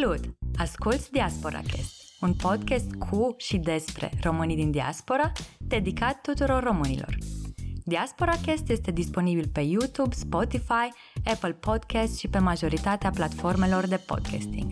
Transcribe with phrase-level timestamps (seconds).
[0.00, 0.20] Salut!
[0.56, 7.16] Asculți Diaspora Cast, un podcast cu și despre românii din diaspora, dedicat tuturor românilor.
[7.84, 10.88] Diaspora Cast este disponibil pe YouTube, Spotify,
[11.24, 14.70] Apple Podcast și pe majoritatea platformelor de podcasting.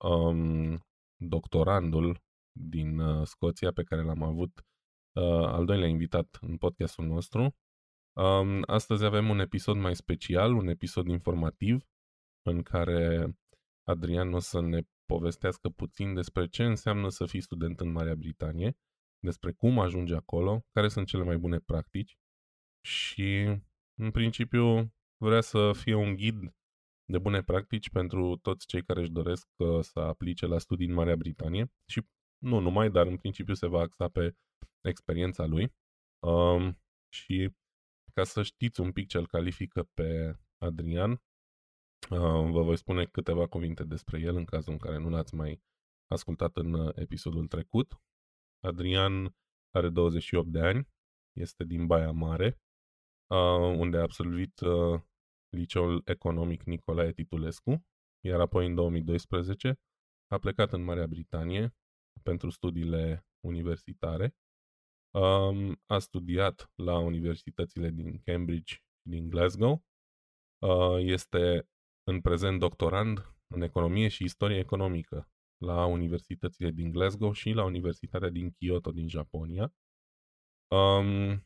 [0.05, 0.79] um,
[1.16, 2.21] doctorandul
[2.59, 4.66] din uh, Scoția pe care l-am avut
[5.45, 7.55] al doilea invitat în podcastul nostru.
[8.13, 11.88] Um, astăzi avem un episod mai special, un episod informativ
[12.41, 13.35] în care
[13.83, 18.77] Adrian o să ne povestească puțin despre ce înseamnă să fii student în Marea Britanie,
[19.19, 22.17] despre cum ajungi acolo, care sunt cele mai bune practici
[22.85, 23.59] și,
[23.99, 26.55] în principiu, vrea să fie un ghid
[27.05, 30.93] de bune practici pentru toți cei care își doresc uh, să aplice la studii în
[30.93, 32.01] Marea Britanie și
[32.37, 34.35] nu numai, dar în principiu se va axa pe
[34.81, 35.73] experiența lui.
[36.19, 36.81] Um,
[37.13, 37.51] și
[38.13, 41.32] ca să știți un pic ce îl califică pe Adrian, Uh,
[42.51, 45.61] vă voi spune câteva cuvinte despre el în cazul în care nu l-ați mai
[46.07, 48.01] ascultat în uh, episodul trecut.
[48.63, 49.35] Adrian
[49.71, 50.87] are 28 de ani,
[51.37, 52.61] este din Baia Mare,
[53.27, 54.61] uh, unde a absolvit
[55.49, 57.85] liceul economic Nicolae Titulescu,
[58.25, 59.79] iar apoi în 2012
[60.27, 61.75] a plecat în Marea Britanie
[62.23, 64.35] pentru studiile universitare.
[65.13, 69.83] Um, a studiat la universitățile din Cambridge și din Glasgow.
[70.99, 71.67] Este
[72.03, 78.30] în prezent doctorand în economie și istorie economică la universitățile din Glasgow și la Universitatea
[78.30, 79.74] din Kyoto din Japonia.
[80.68, 81.44] Um,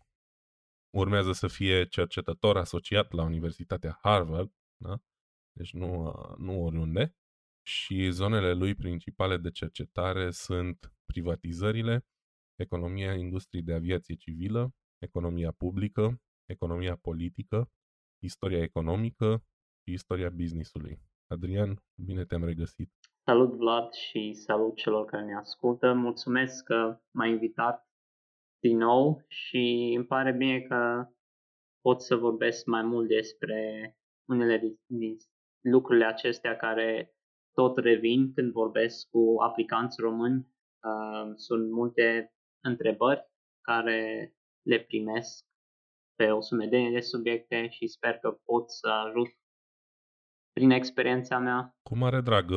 [0.95, 5.01] urmează să fie cercetător asociat la Universitatea Harvard, da?
[5.51, 7.15] deci nu, nu oriunde,
[7.67, 12.05] și zonele lui principale de cercetare sunt privatizările,
[12.55, 17.71] economia industriei de aviație civilă, economia publică, economia politică,
[18.23, 19.45] istoria economică,
[19.87, 20.99] și istoria businessului.
[21.27, 22.91] Adrian, bine te-am regăsit!
[23.23, 25.93] Salut Vlad și salut celor care ne ascultă.
[25.93, 27.89] Mulțumesc că m-ai invitat
[28.59, 31.07] din nou și îmi pare bine că
[31.81, 33.91] pot să vorbesc mai mult despre
[34.29, 35.17] unele din
[35.61, 37.15] lucrurile acestea care
[37.53, 40.47] tot revin când vorbesc cu aplicanți români.
[40.83, 42.33] Uh, sunt multe
[42.63, 43.29] întrebări
[43.61, 45.45] care le primesc
[46.15, 49.29] pe o sumedenie de subiecte și sper că pot să ajut
[50.57, 51.75] prin experiența mea.
[51.81, 52.51] Cu mare drag.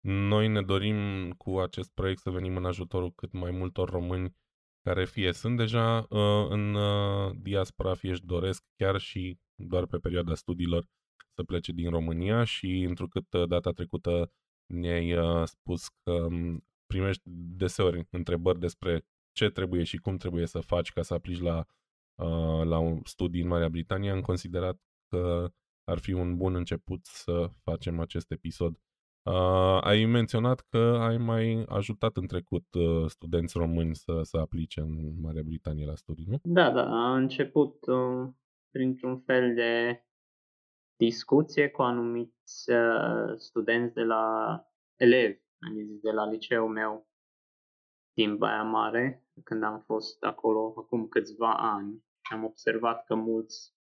[0.00, 4.34] Noi ne dorim cu acest proiect să venim în ajutorul cât mai multor români
[4.82, 9.96] care fie sunt deja uh, în uh, diaspora, fie își doresc chiar și doar pe
[9.96, 10.84] perioada studiilor
[11.34, 14.30] să plece din România și întrucât uh, data trecută
[14.66, 17.22] ne-ai uh, spus că um, primești
[17.56, 21.58] deseori întrebări despre ce trebuie și cum trebuie să faci ca să aplici la,
[22.14, 24.76] uh, la un studii în Marea Britanie, am considerat
[25.08, 25.50] că
[25.86, 28.78] ar fi un bun început să facem acest episod.
[29.22, 34.80] Uh, ai menționat că ai mai ajutat în trecut uh, studenți români să, să aplice
[34.80, 36.38] în Marea Britanie la studii, nu?
[36.42, 38.28] Da, da, a început uh,
[38.70, 40.04] printr-un fel de
[40.96, 44.24] discuție cu anumiți uh, studenți de la
[44.96, 45.40] elevi,
[46.02, 47.08] de la liceul meu
[48.12, 52.04] din Baia Mare, când am fost acolo acum câțiva ani.
[52.22, 53.75] Am observat că mulți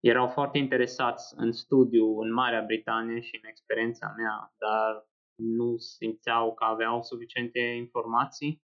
[0.00, 6.54] erau foarte interesați în studiu în Marea Britanie și în experiența mea, dar nu simțeau
[6.54, 8.62] că aveau suficiente informații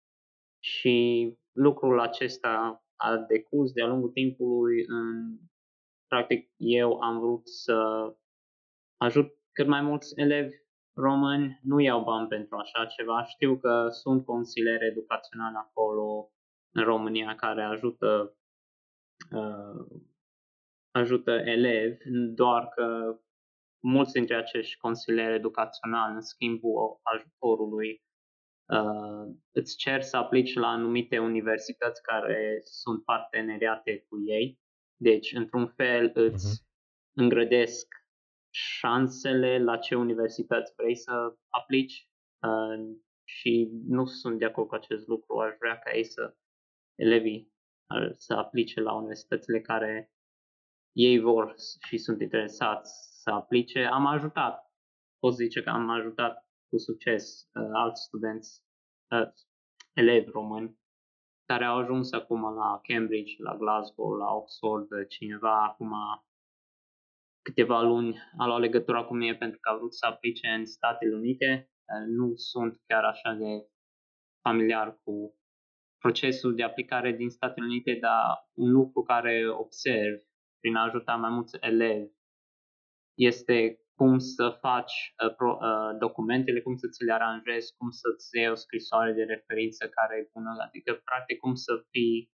[0.59, 5.37] și lucrul acesta a decurs de-a lungul timpului în
[6.07, 7.77] practic eu am vrut să
[8.97, 10.55] ajut cât mai mulți elevi
[10.93, 16.31] români, nu iau bani pentru așa ceva, știu că sunt consilieri educaționale acolo
[16.71, 18.37] în România care ajută
[19.31, 20.01] uh,
[20.99, 21.97] ajută elevi,
[22.33, 23.15] doar că
[23.83, 28.03] mulți dintre acești consilieri educaționali, în schimbul ajutorului,
[28.73, 34.59] uh, îți cer să aplici la anumite universități care sunt parteneriate cu ei.
[35.01, 36.65] Deci, într-un fel, îți uh-huh.
[37.13, 37.87] îngrădesc
[38.53, 42.09] șansele la ce universități vrei să aplici.
[42.41, 42.97] Uh,
[43.29, 45.39] și nu sunt de acord cu acest lucru.
[45.39, 46.35] Aș vrea ca ei să,
[46.95, 47.53] elevii,
[48.15, 50.11] să aplice la universitățile care
[50.91, 51.55] ei vor
[51.87, 52.91] și sunt interesați
[53.21, 53.83] să aplice.
[53.83, 54.71] Am ajutat,
[55.19, 58.63] pot zice că am ajutat cu succes uh, alți studenți,
[59.09, 59.27] uh,
[59.93, 60.77] elevi români,
[61.45, 65.93] care au ajuns acum la Cambridge, la Glasgow, la Oxford, cineva acum
[67.41, 71.15] câteva luni a luat legătura cu mine pentru că a vrut să aplice în Statele
[71.15, 71.69] Unite.
[71.69, 73.67] Uh, nu sunt chiar așa de
[74.41, 75.37] familiar cu
[75.97, 80.28] procesul de aplicare din Statele Unite, dar un lucru care observ
[80.59, 82.11] prin a ajuta mai mulți elevi
[83.17, 88.37] este cum să faci uh, pro, uh, documentele, cum să ți le aranjezi, cum să-ți
[88.37, 92.31] iei o scrisoare de referință care e bună, adică practic cum să fii,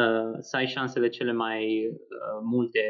[0.00, 2.82] uh, să ai șansele cele mai uh, multe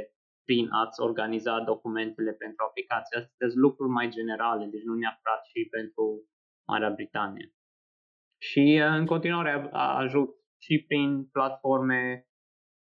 [0.45, 3.19] prin a-ți organiza documentele pentru aplicație.
[3.19, 6.05] Astea sunt lucruri mai generale, deci nu neapărat și pentru
[6.71, 7.47] Marea Britanie.
[8.49, 10.31] Și uh, în continuare ajut
[10.65, 12.27] și prin platforme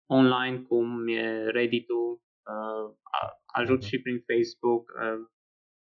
[0.07, 2.95] online cum e Reddit, uh,
[3.47, 3.87] ajut mhm.
[3.87, 5.27] și prin Facebook uh,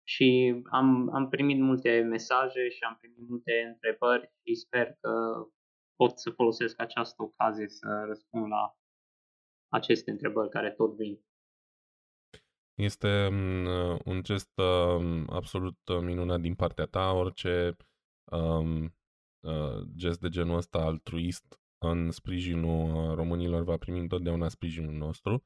[0.03, 5.12] și am, am primit multe mesaje și am primit multe întrebări și sper că
[5.95, 8.75] pot să folosesc această ocazie să răspund la
[9.68, 11.19] aceste întrebări care tot vin.
[12.73, 17.12] Este mm, un gest um, absolut minunat din partea ta.
[17.12, 17.77] Orice
[18.31, 18.83] um,
[19.39, 25.45] uh, gest de genul ăsta altruist în sprijinul românilor va primi întotdeauna sprijinul nostru,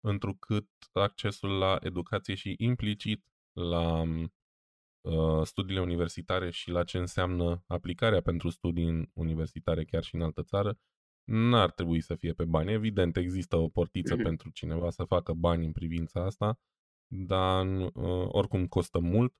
[0.00, 4.02] întrucât accesul la educație și implicit la
[5.00, 10.42] uh, studiile universitare și la ce înseamnă aplicarea pentru studii universitare chiar și în altă
[10.42, 10.78] țară,
[11.24, 12.72] n-ar trebui să fie pe bani.
[12.72, 14.22] Evident, există o portiță mm-hmm.
[14.22, 16.58] pentru cineva să facă bani în privința asta,
[17.06, 19.34] dar uh, oricum costă mult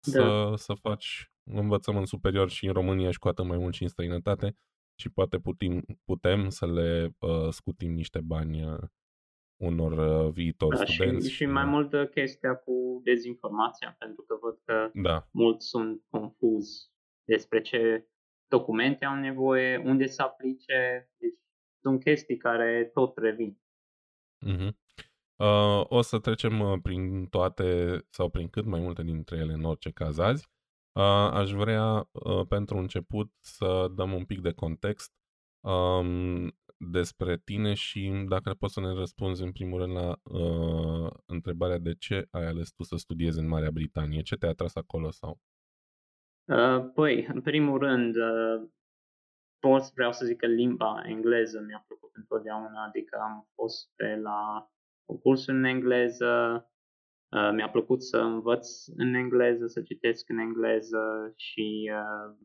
[0.00, 0.10] da.
[0.10, 3.88] să, să faci învățământ superior și în România și cu atât mai mult și în
[3.88, 4.56] străinătate
[4.94, 8.78] și poate putem, putem să le uh, scutim niște bani uh,
[9.56, 9.92] unor
[10.26, 11.28] uh, viitori da, studenți.
[11.28, 15.28] Și, și mai mult chestia cu dezinformația, pentru că văd că da.
[15.30, 16.92] mulți sunt confuzi
[17.24, 18.08] despre ce
[18.48, 21.38] documente au nevoie, unde să aplice, deci
[21.80, 23.58] sunt chestii care tot revin.
[24.46, 24.72] Uh-huh.
[25.36, 29.64] Uh, o să trecem uh, prin toate sau prin cât mai multe dintre ele în
[29.64, 30.52] orice caz azi.
[30.94, 35.12] Uh, aș vrea uh, pentru început să dăm un pic de context
[35.60, 41.78] um, despre tine și dacă poți să ne răspunzi în primul rând la uh, întrebarea
[41.78, 45.38] de ce ai ales tu să studiezi în Marea Britanie, ce te-a atras acolo sau?
[46.44, 48.68] Uh, păi, în primul rând, uh,
[49.58, 54.70] pot, vreau să zic că limba engleză mi-a plăcut întotdeauna, adică am fost pe la
[55.22, 56.73] cursuri în engleză, uh,
[57.52, 62.36] mi-a plăcut să învăț în engleză, să citesc în engleză și uh,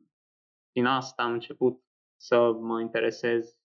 [0.71, 1.83] din asta am început
[2.21, 3.57] să mă interesez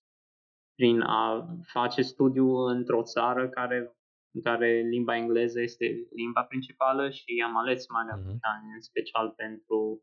[0.75, 3.97] prin a face studiu într-o țară care,
[4.35, 5.85] în care limba engleză este
[6.15, 8.25] limba principală și am ales Marea mhm.
[8.25, 10.03] Britanie în special pentru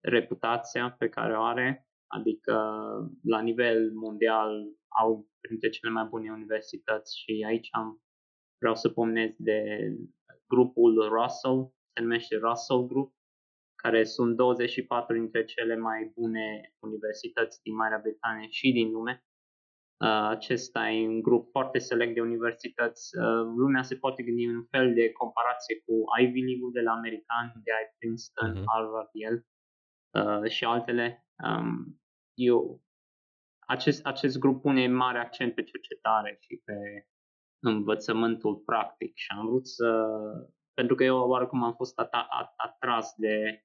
[0.00, 2.54] reputația pe care o are, adică
[3.22, 4.64] la nivel mondial
[5.00, 8.02] au printre cele mai bune universități și aici am,
[8.58, 9.62] vreau să pomnesc de
[10.48, 13.12] grupul Russell, se numește Russell Group,
[13.82, 19.28] care sunt 24 dintre cele mai bune universități din Marea Britanie și din lume
[20.04, 23.18] Uh, acesta e un grup foarte select de universități.
[23.18, 27.52] Uh, lumea se poate gândi un fel de comparație cu Ivy League-ul de la american,
[27.64, 28.64] de ai Princeton, uh-huh.
[28.66, 29.46] Harvard, Yale
[30.18, 31.26] uh, și altele.
[31.44, 32.00] Um,
[32.34, 32.82] eu,
[33.66, 37.06] acest, acest grup pune mare accent pe cercetare și pe
[37.60, 40.08] învățământul practic și am vrut să,
[40.74, 43.64] pentru că eu oarecum am fost at- atras de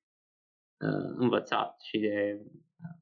[0.85, 2.97] uh, învățat și de uh,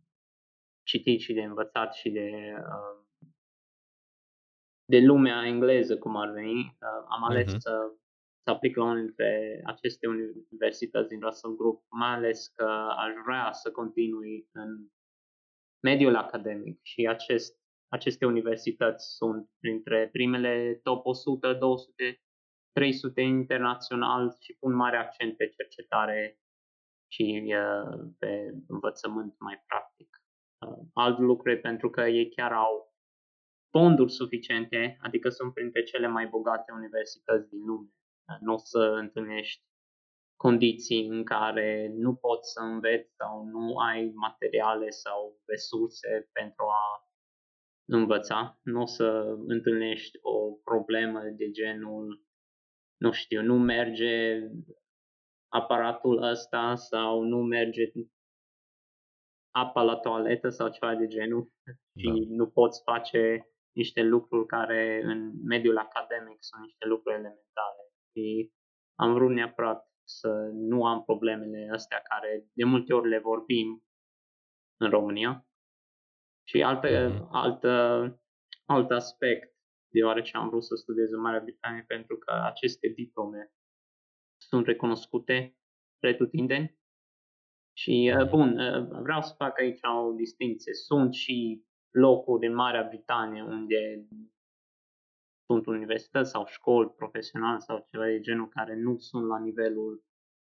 [0.83, 3.01] citit și de învățat și de uh,
[4.91, 6.60] de lumea engleză, cum ar veni.
[6.60, 7.57] Uh, am ales uh-huh.
[7.57, 7.93] să,
[8.43, 12.65] să aplic la unul dintre aceste universități din Russell Group, mai ales că
[12.98, 14.88] aș vrea să continui în
[15.79, 17.61] mediul academic și acest,
[17.91, 22.21] aceste universități sunt printre primele top 100, 200,
[22.71, 26.39] 300 internațional și pun mare accent pe cercetare
[27.12, 30.10] și uh, pe învățământ mai practic.
[30.67, 32.93] Uh, alt lucru e pentru că ei chiar au
[33.69, 37.89] fonduri suficiente, adică sunt printre cele mai bogate universități din lume.
[38.39, 39.63] Nu o să întâlnești
[40.36, 47.11] condiții în care nu poți să înveți sau nu ai materiale sau resurse pentru a
[47.98, 48.60] învăța.
[48.63, 52.25] Nu o să întâlnești o problemă de genul,
[52.98, 54.39] nu știu, nu merge
[55.51, 57.91] aparatul ăsta sau nu merge
[59.51, 61.51] apa la toaletă sau ceva de genul
[61.95, 62.36] și Da.
[62.36, 67.83] nu poți face niște lucruri care în mediul academic sunt niște lucruri elementare.
[68.12, 68.51] Și
[68.95, 73.83] am vrut neapărat să nu am problemele astea care de multe ori le vorbim
[74.77, 75.45] în România.
[76.51, 77.27] Și altă, Mhm.
[77.31, 77.70] altă,
[78.65, 79.55] alt aspect,
[79.93, 83.51] deoarece am vrut să studiez în Marea Britanie, pentru că aceste diplome
[84.38, 85.58] sunt recunoscute
[86.00, 86.79] pretutindeni.
[87.77, 88.29] Și, uh, Mhm.
[88.29, 90.74] bun, uh, vreau să fac aici o distinție.
[90.74, 94.08] Sunt și locuri în Marea Britanie unde
[95.46, 100.03] sunt universități sau școli profesionale sau ceva de genul care nu sunt la nivelul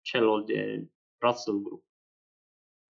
[0.01, 0.91] celor de
[1.27, 1.86] Russell Group.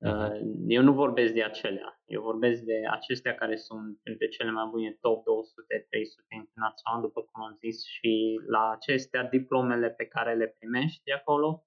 [0.01, 0.11] Mhm.
[0.11, 4.69] Uh, Eu nu vorbesc de acelea, eu vorbesc de acestea care sunt între cele mai
[4.71, 10.47] bune top 200-300 internațional, după cum am zis, și la acestea diplomele pe care le
[10.59, 11.67] primești de acolo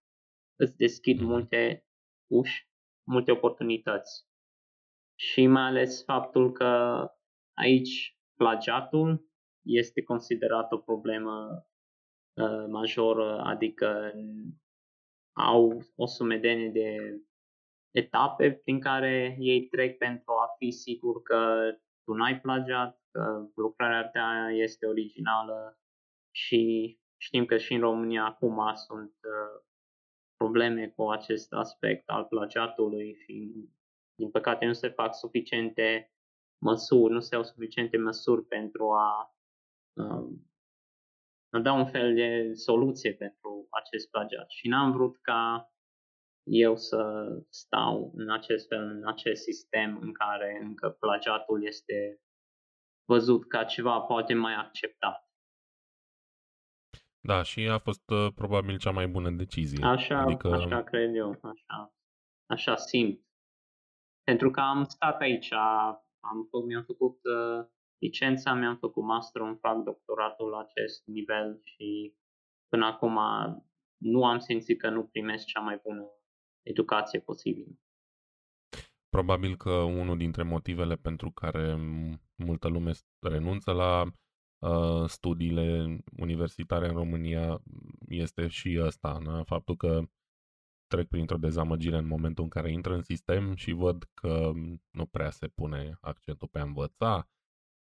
[0.56, 1.28] îți deschid Mhm.
[1.28, 1.86] multe
[2.32, 2.70] uși,
[3.08, 4.28] multe oportunități.
[5.20, 6.66] Și mai ales faptul că
[7.54, 9.28] aici plagiatul
[9.66, 11.66] este considerat o problemă
[12.34, 14.14] uh, majoră, adică
[15.34, 16.96] au o sumedenie de
[17.92, 21.72] etape prin care ei trec pentru a fi sigur că
[22.04, 25.80] tu n-ai plagiat, că lucrarea ta este originală
[26.32, 29.64] și știm că și în România acum sunt uh,
[30.36, 33.54] probleme cu acest aspect al plagiatului și
[34.16, 36.14] din păcate nu se fac suficiente
[36.62, 39.36] măsuri, nu se iau suficiente măsuri pentru a,
[39.94, 40.52] um,
[41.50, 44.50] a da un fel de soluție pentru acest plagiat.
[44.50, 45.74] Și n-am vrut ca
[46.50, 52.22] eu să stau în acest fel, în acest sistem în care încă plagiatul este
[53.06, 55.30] văzut ca ceva poate mai acceptat.
[57.20, 59.86] Da, și a fost uh, probabil cea mai bună decizie.
[59.86, 61.96] Așa, adică, așa cred eu, așa,
[62.46, 63.22] așa simt.
[64.24, 65.52] Pentru că am stat aici,
[66.20, 67.66] am, fă- mi-am făcut uh,
[67.98, 72.16] licența, mi-am făcut master, îmi fac doctoratul la acest nivel și
[72.68, 73.20] până acum
[73.98, 76.19] nu am simțit că nu primesc cea mai bună
[76.64, 77.80] educație posibilă.
[79.10, 84.04] probabil că unul dintre motivele pentru care m- multă lume s- renunță la
[84.60, 87.62] uh, studiile universitare în România
[88.08, 89.44] este și ăsta, na?
[89.44, 90.02] faptul că
[90.88, 94.52] trec printr-o dezamăgire în momentul în care intră în sistem și văd că
[94.92, 97.30] nu prea se pune accentul pe a învăța,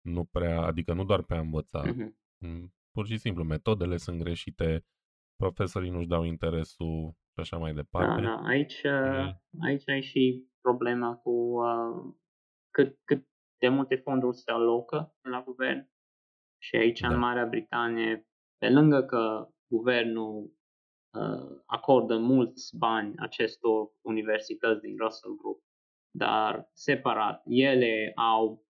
[0.00, 2.18] nu prea, adică nu doar pe a învăța, Mhm.
[2.38, 4.84] m, pur și simplu metodele sunt greșite,
[5.36, 8.22] profesorii nu-și dau interesul și așa mai Da, departe.
[8.22, 8.40] da.
[8.46, 12.14] Aici, uh, Și- aici ai și problema cu uh,
[12.70, 13.26] cât, cât
[13.60, 15.90] de multe fonduri se alocă la guvern.
[16.62, 17.08] Și aici, Da.
[17.08, 18.28] în Marea Britanie,
[18.58, 20.52] pe lângă că guvernul
[21.18, 25.62] uh, acordă mulți bani acestor universități din Russell Group,
[26.10, 28.66] dar separat, ele au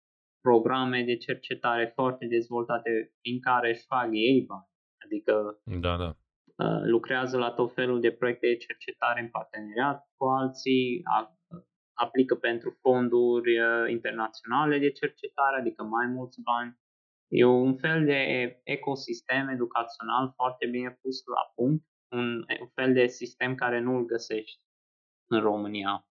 [0.41, 4.71] programe de cercetare foarte dezvoltate în care își fac ei bani.
[5.05, 6.17] Adică Da, da.
[6.63, 11.39] Uh, lucrează la tot felul de proiecte de cercetare în parteneriat cu alții, a,
[11.93, 16.81] aplică pentru fonduri uh, internaționale de cercetare, adică mai mulți bani.
[17.29, 18.21] E un fel de
[18.65, 24.05] ecosistem educațional foarte bine pus la punct, un, un fel de sistem care nu îl
[24.05, 24.61] găsești
[25.27, 26.07] în România.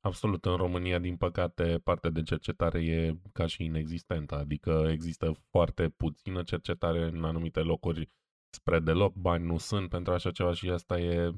[0.00, 5.88] Absolut, în România, din păcate, partea de cercetare e ca și inexistentă, adică există foarte
[5.88, 8.08] puțină cercetare în anumite locuri,
[8.54, 11.32] spre deloc bani nu sunt pentru așa ceva și asta e,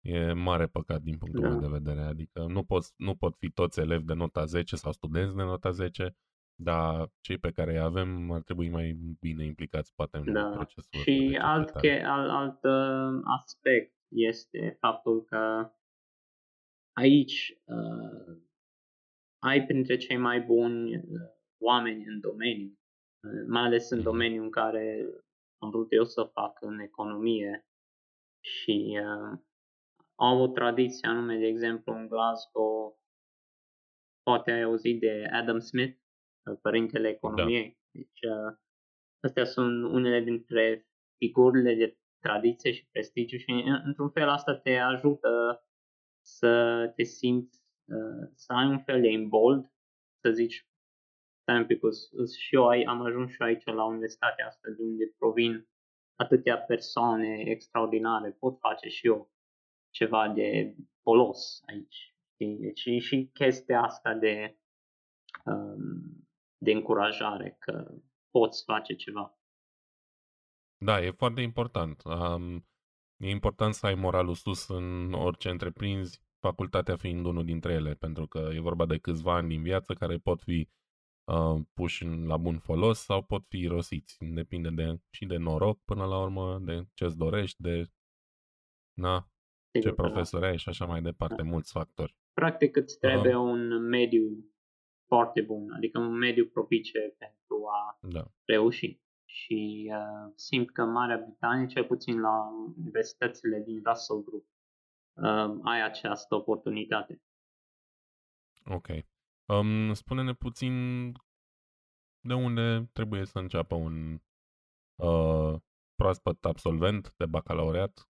[0.00, 1.48] e mare păcat din punctul Da.
[1.48, 4.92] meu de vedere, adică nu, poți, nu pot fi toți elevi de nota 10 sau
[4.92, 6.16] studenți de nota 10,
[6.60, 10.48] dar cei pe care îi avem ar trebui mai bine implicați poate în Da.
[10.50, 11.98] procesul ăsta de Și alt, cercetare.
[11.98, 15.70] che, alt, alt uh, aspect este faptul că
[16.96, 18.36] aici uh,
[19.38, 21.02] ai printre cei mai buni uh,
[21.62, 22.78] oameni în domeniu,
[23.22, 24.06] uh, mai ales în Mhm.
[24.06, 25.06] domeniul în care
[25.58, 27.66] am vrut eu să fac în economie
[28.40, 29.38] și uh,
[30.14, 33.00] au o tradiție anume, de exemplu, în Glasgow,
[34.22, 35.98] poate ai auzit de Adam Smith,
[36.50, 37.78] uh, părintele economiei.
[37.90, 38.56] Deci, uh,
[39.20, 40.86] astea sunt unele dintre
[41.16, 45.62] figurile de tradiție și prestigiu și în- într-un fel asta te ajută
[46.20, 46.52] să
[46.96, 49.72] te simți, uh, să ai un fel de imbold,
[50.20, 50.67] să zici,
[51.48, 54.68] stai un pic, îs- îs- și eu ai, am ajuns și aici la universitatea asta
[54.76, 55.68] de unde provin
[56.16, 59.30] atâtea persoane extraordinare, pot face și eu
[59.90, 62.14] ceva de folos aici.
[62.32, 62.56] știi?
[62.56, 64.58] Deci și, și chestia asta de,
[65.44, 66.28] um,
[66.58, 67.94] de încurajare că
[68.30, 69.38] poți face ceva.
[70.76, 72.02] Da, e foarte important.
[72.04, 72.66] Um,
[73.16, 78.26] e important să ai moralul sus în orice întreprinzi, facultatea fiind unul dintre ele, pentru
[78.26, 80.68] că e vorba de câțiva ani din viață care pot fi
[81.28, 84.16] uh, puși la bun folos sau pot fi rosiți.
[84.20, 87.90] Depinde de, și de noroc până la urmă, de ce-ți dorești, de
[88.94, 89.30] na,
[89.70, 90.02] Sigur ce da.
[90.02, 91.48] profesor ai și așa mai departe, da.
[91.48, 92.16] mulți factori.
[92.32, 94.52] Practic îți trebuie uh, un mediu
[95.06, 98.24] foarte bun, adică un mediu propice pentru a da.
[98.44, 99.00] reuși.
[99.24, 104.46] Și uh, simt că în Marea Britanie, cel puțin la universitățile din Russell Group,
[105.12, 107.22] uh, ai această oportunitate.
[108.64, 108.86] Ok.
[109.48, 110.72] Um, spune-ne puțin
[112.20, 114.18] de unde trebuie să înceapă un
[115.02, 115.60] uh,
[115.94, 118.08] proaspăt absolvent de bacalaureat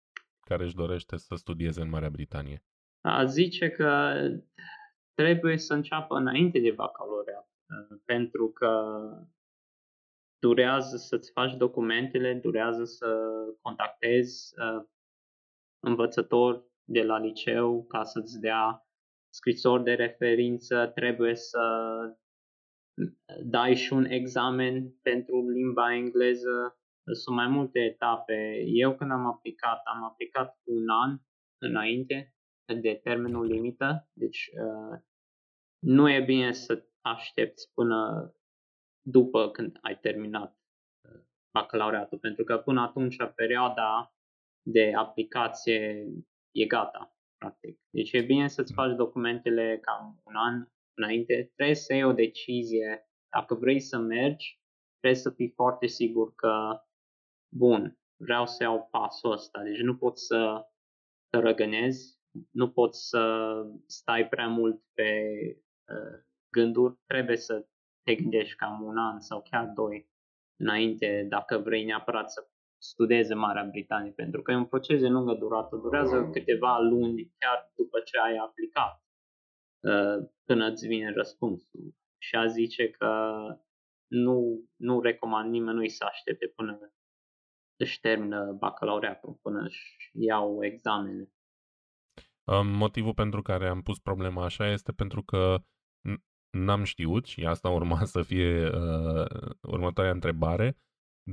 [0.41, 2.65] care își dorește să studieze în Marea Britanie.
[3.01, 4.15] A zice că
[5.15, 9.01] trebuie să înceapă înainte de bacalaureat, uh, pentru că
[10.39, 14.85] durează să-ți faci documentele, durează să contactezi uh,
[15.81, 18.90] învățători de la liceu ca să-ți dea
[19.31, 21.61] scrisori de referință, trebuie să
[23.45, 26.79] dai și un examen pentru limba engleză.
[27.13, 28.63] Sunt mai multe etape.
[28.67, 31.19] Eu când am aplicat, am aplicat cu un an
[31.59, 32.35] înainte
[32.81, 34.99] de termenul limită, deci uh,
[35.79, 38.31] nu e bine să aștepți până
[39.03, 40.59] după când ai terminat
[41.09, 41.21] uh,
[41.51, 44.15] bacalaureatul, pentru că până atunci perioada
[44.63, 46.07] de aplicație
[46.51, 47.81] e gata, practic.
[47.91, 51.53] Deci e bine să-ți faci documentele cam un an înainte.
[51.55, 53.09] Trebuie să iei o decizie.
[53.29, 54.61] Dacă vrei să mergi,
[54.99, 56.81] trebuie să fii foarte sigur că,
[57.57, 59.63] bun, vreau să iau pasul ăsta.
[59.63, 60.69] Deci nu poți să
[61.29, 62.19] te răgănezi,
[62.51, 63.53] nu poți să
[63.87, 65.11] stai prea mult pe
[65.93, 66.99] uh, gânduri.
[67.07, 67.67] Trebuie să
[68.03, 70.09] te gândești cam un an sau chiar doi
[70.57, 72.50] înainte dacă vrei neapărat să
[72.83, 77.73] studieze Marea Britanie, pentru că e un proces de lungă durată, durează câteva luni chiar
[77.75, 79.03] după ce ai aplicat
[79.81, 81.95] uh, până îți vine răspunsul.
[82.19, 83.43] Și a zice că
[84.07, 86.93] nu, nu recomand nimănui să aștepte până
[87.77, 91.33] își termină bacalaureatul, până își iau examene.
[92.65, 95.57] Motivul pentru care am pus problema așa este pentru că
[96.51, 99.27] n-am știut și asta urma să fie uh,
[99.61, 100.79] următoarea întrebare.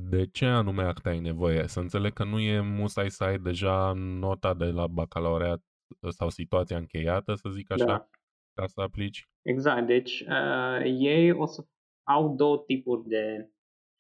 [0.10, 1.67] De ce anume act ai nevoie?
[1.67, 5.62] Să înțeleg că nu e musai să ai deja nota de la bacalaureat
[6.10, 8.10] sau situația încheiată, să zic așa, da.
[8.53, 9.29] ca să aplici?
[9.41, 9.88] Exact.
[9.88, 11.65] Deci uh, ei o să
[12.03, 13.51] au două tipuri de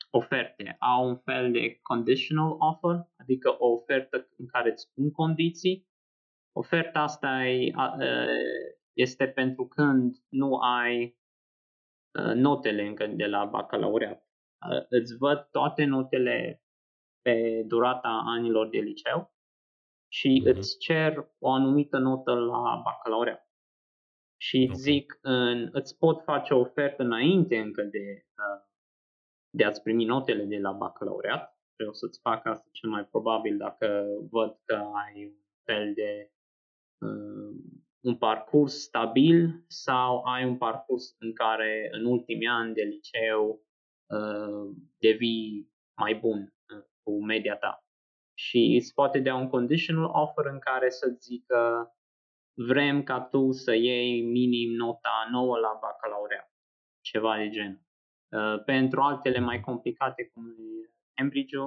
[0.09, 0.75] oferte.
[0.79, 5.87] Au un fel de conditional offer, adică o ofertă în care îți pun condiții.
[6.51, 8.27] Oferta asta e, uh,
[8.93, 11.17] este pentru când nu ai
[12.19, 14.26] uh, notele încă de la bacalaureat.
[14.65, 16.61] Uh, îți văd toate notele
[17.21, 19.33] pe durata anilor de liceu
[20.11, 20.55] și uh-huh.
[20.55, 23.49] îți cer o anumită notă la bacalaureat.
[24.41, 24.75] Și okay.
[24.75, 28.65] zic, în, îți pot face o ofertă înainte încă de, uh,
[29.49, 31.59] de a-ți primi notele de la bacalaureat.
[31.75, 36.31] Vreau să-ți fac asta cel mai probabil dacă văd că ai un fel de
[36.97, 43.49] uh, un parcurs stabil sau ai un parcurs în care în ultimii ani de liceu
[43.49, 43.66] uh,
[44.97, 47.85] devii mai bun uh, cu media ta.
[48.33, 51.91] Și îți poate dea un conditional offer în care să zică
[52.53, 56.51] vrem ca tu să iei minim nota 9 la bacalaureat,
[57.01, 57.81] ceva de gen.
[58.31, 61.57] Uh, pentru altele mai complicate, cum e cambridge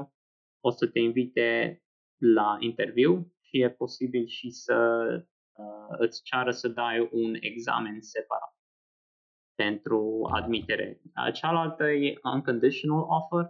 [0.61, 1.83] o să te invite
[2.19, 5.09] la interviu și e posibil și să
[5.53, 8.60] uh, îți ceară să dai un examen separat
[9.65, 11.01] pentru admitere.
[11.33, 13.45] Cealaltă e unconditional offer,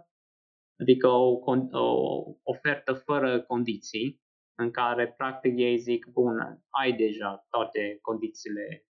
[0.79, 1.39] adică o,
[1.71, 4.21] o ofertă fără condiții,
[4.55, 6.37] în care practic ei zic, bun,
[6.69, 8.85] ai deja toate condițiile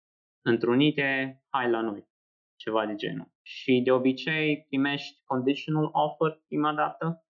[0.43, 2.09] întrunite, hai la noi,
[2.57, 3.33] ceva de genul.
[3.43, 7.27] Și de obicei primești conditional offer prima dată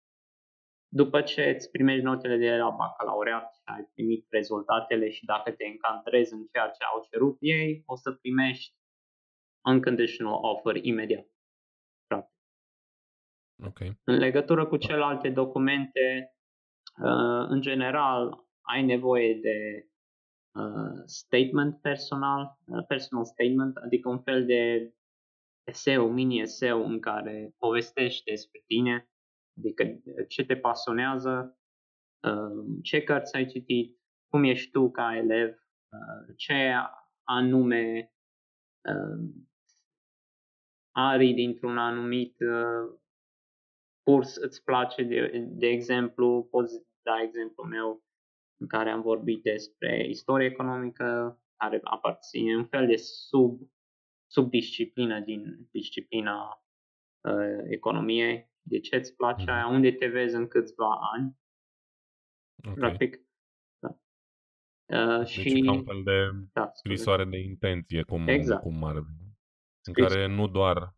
[0.88, 5.64] după ce îți primești notele de la bacalaureat și ai primit rezultatele și dacă te
[5.66, 8.77] încadrezi în ceea ce au cerut ei, o să primești
[9.70, 11.26] unconditional offer imediat.
[12.07, 12.35] Practic.
[13.66, 13.98] Okay.
[14.04, 16.35] În legătură cu celelalte documente,
[16.96, 19.88] uh, în general, ai nevoie de
[20.61, 24.92] uh, statement personal, uh, personal statement, adică un fel de
[25.70, 29.09] eseu, mini eseu în care povestești despre tine,
[29.59, 31.59] Adică ce te pasionează,
[32.22, 36.74] uh, ce cărți ai citit, cum ești tu ca elev, uh, ce
[37.22, 38.12] anume
[38.88, 39.31] uh,
[40.92, 42.37] arii dintr-un anumit
[44.03, 48.03] curs îți place, de, de exemplu, poți da exemplu meu,
[48.61, 53.61] în care am vorbit despre istorie economică, care aparține un fel de sub,
[54.31, 56.64] subdisciplină din disciplina
[57.20, 58.51] uh, economiei.
[58.62, 59.53] De ce îți place mm.
[59.53, 59.66] aia?
[59.66, 61.37] Unde te vezi în câțiva ani?
[62.66, 62.74] Okay.
[62.74, 63.20] Practic.
[63.79, 63.98] Da.
[64.87, 65.61] Uh, deci și...
[65.61, 68.62] ca un fel de da, scrisoare de intenție, cum, exact.
[68.62, 69.05] cum ar
[69.83, 70.95] în care nu doar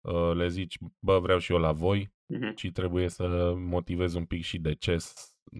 [0.00, 2.54] uh, le zici, bă, vreau și eu la voi, uh-huh.
[2.54, 4.96] ci trebuie să motivezi un pic și de ce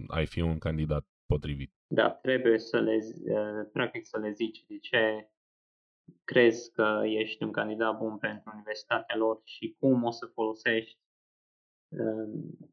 [0.08, 1.72] ai fi un candidat potrivit.
[1.86, 5.30] Da, trebuie să le, uh, practic să le zici de ce
[6.24, 10.98] crezi că ești un candidat bun pentru universitatea lor și cum o să folosești
[11.88, 12.64] uh,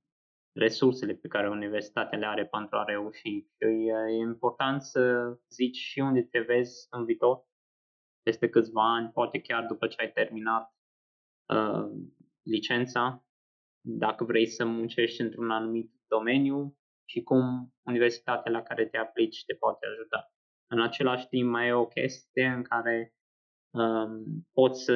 [0.56, 3.20] resursele pe care universitatea le are pentru a reuși.
[3.20, 3.48] Și
[4.08, 7.46] e important să zici și unde te vezi în viitor,
[8.24, 10.76] peste câțiva ani, poate chiar după ce ai terminat
[11.54, 11.92] uh,
[12.42, 13.26] licența,
[13.82, 19.54] dacă vrei să muncești într-un anumit domeniu și cum universitatea la care te aplici te
[19.54, 20.34] poate ajuta.
[20.68, 23.16] În același timp mai e o chestie în care
[23.70, 24.96] um, poți să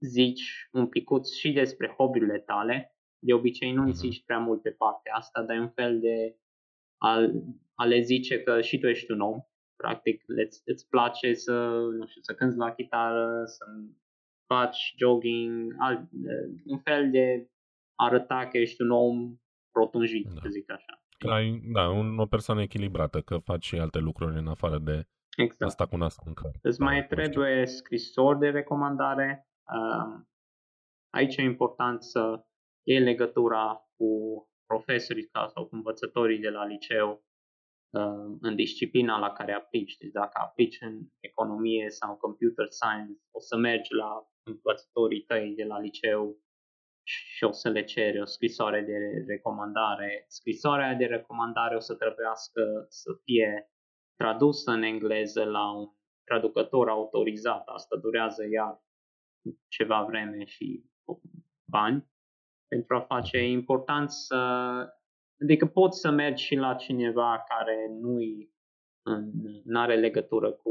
[0.00, 2.94] zici un picuț și despre hobby-urile tale.
[3.18, 4.24] De obicei nu insisti mhm.
[4.26, 6.36] prea mult pe partea asta, dar e un fel de
[6.96, 7.30] a,
[7.74, 9.40] a le zice că și tu ești un om
[9.82, 11.52] practic îți, îți place să,
[11.98, 13.64] nu știu, să cânti la chitară, să
[14.46, 16.00] faci jogging, alt,
[16.64, 17.50] un fel de
[17.94, 19.36] arăta că ești un om
[19.74, 20.40] rotunjit, da.
[20.42, 21.02] să zic așa.
[21.18, 25.08] Că ai, da, un, o persoană echilibrată, că faci și alte lucruri în afară de
[25.36, 25.62] exact.
[25.62, 26.50] asta cu nasul în căr.
[26.62, 29.48] Îți mai trebuie scrisori de recomandare.
[29.62, 30.20] Uh,
[31.10, 32.44] aici e important să
[32.82, 34.08] iei legătura cu
[34.66, 37.29] profesorii sau cu învățătorii de la liceu uh,
[38.40, 39.96] în disciplina la care aplici.
[39.96, 45.64] Deci dacă aplici în economie sau computer science, o să mergi la învățătorii tăi de
[45.64, 46.38] la liceu
[47.02, 50.24] și o să le ceri o scrisoare de recomandare.
[50.28, 53.70] Scrisoarea de recomandare o să trebuiască să fie
[54.16, 55.88] tradusă în engleză la un
[56.24, 57.66] traducător autorizat.
[57.66, 58.82] Asta durează iar
[59.68, 60.84] ceva vreme și
[61.70, 62.08] bani
[62.68, 63.36] pentru a face.
[63.36, 64.36] E important să
[65.42, 67.86] Adică poți să mergi și la cineva care
[69.64, 70.70] nu are legătură cu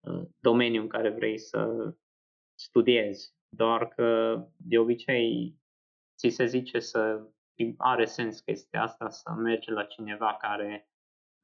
[0.00, 1.94] uh, domeniul în care vrei să
[2.58, 5.58] studiezi, doar că de obicei
[6.18, 7.28] ți se zice să
[7.76, 10.88] are sens chestia asta să mergi la cineva care,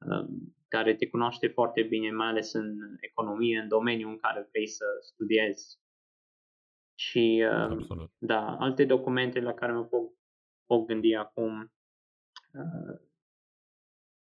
[0.05, 0.27] uh,
[0.67, 4.85] care te cunoaște foarte bine, mai ales în economie, în domeniul în care vrei să
[4.99, 5.79] studiezi.
[6.95, 8.11] Și uh, Absolut.
[8.17, 10.11] da, alte documente la care mă pot,
[10.65, 11.80] pot gândi acum Uh,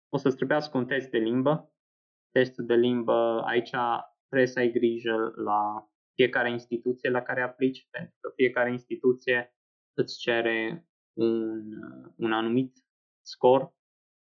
[0.09, 1.73] o să-ți trebuiască un test de limbă.
[2.31, 3.75] Testul de limbă, aici
[4.27, 9.55] trebuie să ai grijă la fiecare instituție la care aplici, pentru că fiecare instituție
[9.93, 11.63] îți cere un,
[12.15, 12.77] un anumit
[13.21, 13.73] scor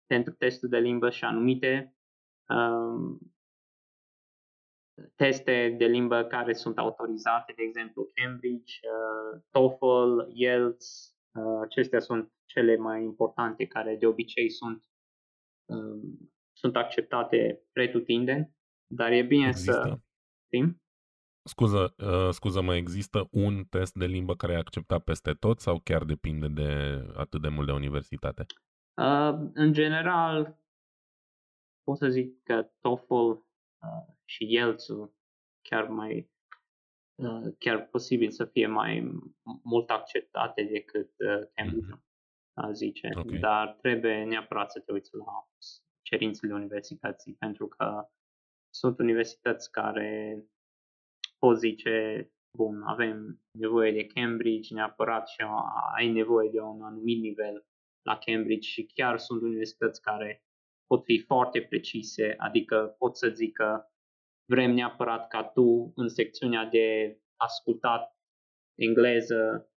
[0.06, 1.96] pentru testul de limbă și anumite
[2.50, 3.20] um,
[5.16, 12.32] teste de limbă care sunt autorizate, de exemplu Cambridge, uh, TOEFL, IELTS, uh, acestea sunt
[12.58, 14.84] cele mai importante care de obicei sunt,
[15.66, 18.56] um, sunt acceptate pretutindeni,
[18.88, 19.72] dar e bine există.
[19.72, 20.00] să
[20.46, 20.82] știm.
[21.44, 25.80] Scuză, uh, scuză mă, există un test de limbă care e acceptat peste tot sau
[25.80, 26.72] chiar depinde de
[27.16, 28.46] atât de mult de universitate?
[29.02, 30.60] Uh, în general,
[31.84, 33.40] pot să zic că TOEFL uh,
[34.26, 34.88] și IELTS
[35.62, 36.32] chiar mai
[37.16, 39.12] uh, chiar posibil să fie mai
[39.64, 41.92] mult acceptate decât uh, Cambridge.
[41.92, 42.06] Mm-hmm
[42.58, 43.40] a zice, okay.
[43.40, 45.48] dar trebuie neapărat să te uiți la
[46.02, 48.08] cerințele universității, pentru că
[48.70, 50.44] sunt universități care
[51.38, 55.42] pot zice, bun, avem nevoie de Cambridge neapărat și
[55.96, 57.66] ai nevoie de un anumit nivel
[58.02, 60.44] la Cambridge și chiar sunt universități care
[60.88, 63.92] pot fi foarte precise, adică pot să zică
[64.50, 68.18] vrem neapărat ca tu în secțiunea de ascultat
[68.76, 69.72] engleză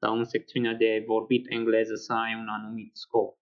[0.00, 3.38] sau în secțiunea de vorbit engleză să ai un anumit scop.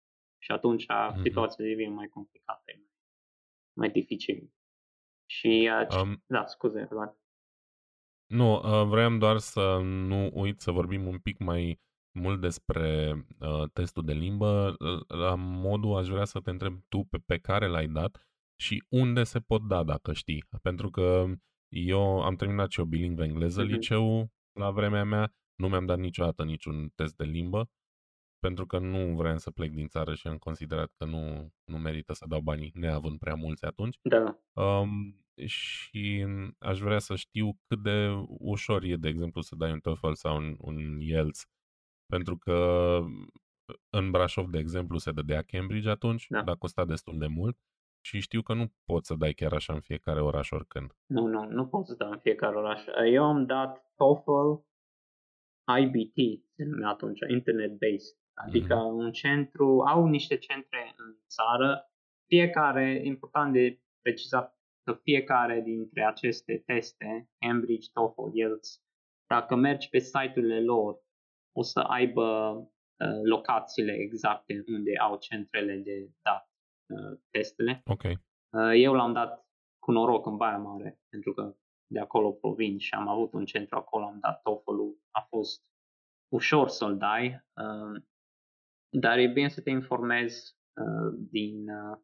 [0.42, 1.22] Și atunci mm-hmm.
[1.22, 2.72] situația devine mai complicată,
[3.76, 4.50] mai dificil.
[5.30, 7.18] Și, uh, um, da, scuze, Vlad.
[8.26, 11.80] Nu, uh, vreau doar să nu uit să vorbim un pic mai
[12.18, 14.76] mult despre uh, testul de limbă.
[15.06, 18.26] La modul aș vrea să te întreb tu pe, pe care l-ai dat
[18.60, 20.44] și unde se pot da dacă știi.
[20.62, 21.24] Pentru că
[21.68, 23.70] eu am terminat și o bilingvă engleză, mm-hmm.
[23.70, 27.70] liceu la vremea mea nu mi-am dat niciodată niciun test de limbă,
[28.38, 32.12] pentru că nu vreau să plec din țară și am considerat că nu, nu merită
[32.12, 33.98] să dau banii neavând prea mulți atunci.
[34.02, 34.38] Da.
[34.62, 35.14] Um,
[35.46, 36.26] și
[36.58, 40.36] aș vrea să știu cât de ușor e, de exemplu, să dai un TOEFL sau
[40.36, 41.46] un, un IELTS,
[42.06, 42.98] pentru că
[43.90, 46.42] în Brașov, de exemplu, se dădea Cambridge atunci, Da.
[46.42, 47.58] dar costa destul de mult
[48.00, 50.92] și știu că nu poți să dai chiar așa în fiecare oraș oricând.
[51.06, 52.82] Nu, nu, nu pot să dau în fiecare oraș.
[53.12, 54.68] Eu am dat TOEFL
[55.78, 58.18] IBT, se numea atunci, Internet-Based.
[58.35, 58.85] Adică Mhm.
[58.94, 61.90] un centru, au niște centre în țară,
[62.26, 68.83] fiecare, important de precizat, că fiecare dintre aceste teste, Cambridge, TOEFL, IELTS,
[69.26, 71.02] dacă mergi pe site-urile lor,
[71.56, 72.54] o să aibă
[72.98, 76.50] uh, locațiile exacte unde au centrele de dat
[76.88, 77.83] uh, testele.
[77.85, 78.02] Ok.
[78.02, 79.46] Uh, Eu l-am dat
[79.78, 81.56] cu noroc în Baia Mare, pentru că
[81.92, 85.62] de acolo provin și am avut un centru acolo, am dat TOEFL-ul, a fost
[86.29, 88.03] ușor să-l dai, uh,
[88.88, 91.98] dar e bine să te informezi uh, din uh,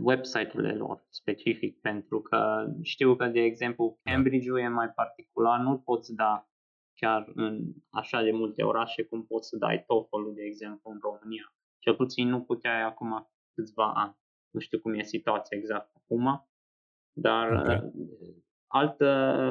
[0.00, 4.10] website-urile lor specific, pentru că știu că, de exemplu, Da.
[4.10, 6.44] Cambridge-ul e mai particular, nu poți da
[6.94, 11.54] chiar în așa de multe orașe cum poți să dai TOEFL-ul, de exemplu, în România.
[11.78, 14.16] Cel puțin nu puteai acum câțiva ani.
[14.50, 16.48] Nu știu cum e situația exact acum,
[17.12, 17.92] dar Ok.
[18.70, 19.00] Uh, alt,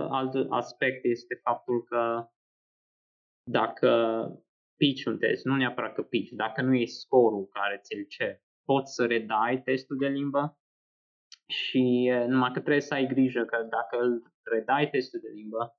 [0.09, 2.29] alt aspect este faptul că
[3.43, 3.91] dacă
[4.75, 8.93] pici un test, nu neapărat că pici, dacă nu e scorul care ți-l cer, poți
[8.93, 10.59] să redai testul de limbă
[11.47, 15.77] și e, numai că trebuie să ai grijă că dacă îl redai testul de limbă,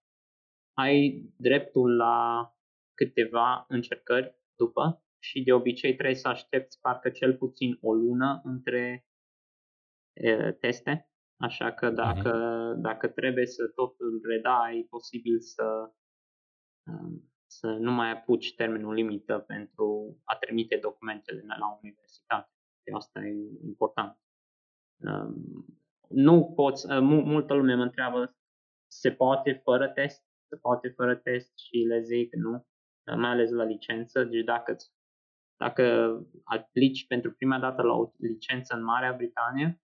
[0.74, 2.50] ai dreptul la
[2.94, 9.06] câteva încercări după și de obicei trebuie să aștepți parcă cel puțin o lună între
[10.12, 11.09] e, teste,
[11.40, 12.32] așa că dacă,
[12.78, 15.92] dacă trebuie să tot îl redai, e posibil să
[16.86, 22.50] um, să nu mai apuci termenul limită pentru a trimite documentele la universitate.
[22.82, 24.18] Și asta e important.
[24.96, 25.64] Um,
[26.08, 28.36] nu poți, uh, mu- multă lume mă întreabă,
[28.86, 30.24] se poate fără test?
[30.48, 34.24] Se poate fără test și le zic nu, uh, mai ales la licență.
[34.24, 34.92] Deci dacă, îți-
[35.56, 35.84] dacă
[36.44, 39.80] aplici pentru prima dată la o licență în Marea Britanie,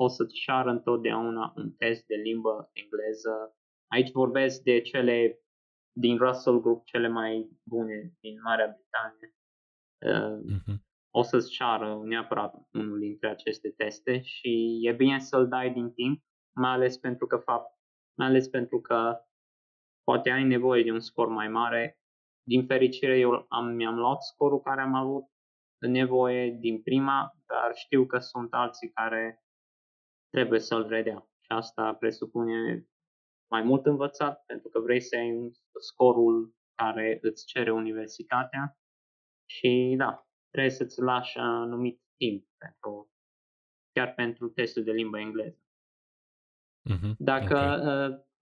[0.00, 3.56] o să-ți ceară întotdeauna un test de limbă engleză.
[3.88, 5.40] Aici vorbesc de cele
[5.92, 9.34] din Russell Group cele mai bune din Marea Britanie.
[10.06, 10.86] Uh, Mhm.
[11.10, 16.22] o să-ți ceară neapărat unul dintre aceste teste și e bine să-l dai din timp,
[16.60, 17.78] mai ales pentru că fapt,
[18.18, 19.20] mai ales pentru că
[20.04, 21.98] poate ai nevoie de un scor mai mare.
[22.42, 25.24] Din fericire eu am, mi-am luat scorul care am avut
[25.78, 29.42] nevoie din prima, dar știu că sunt alții care
[30.30, 31.28] trebuie să-l redea.
[31.40, 32.86] Și asta presupune
[33.50, 38.78] mai mult învățat, pentru că vrei să ai un scorul care îți cere universitatea
[39.50, 43.12] și da, trebuie să-ți lași anumit timp pentru,
[43.92, 45.62] chiar pentru testul de limbă engleză.
[46.82, 47.16] Mhm.
[47.18, 47.58] Dacă,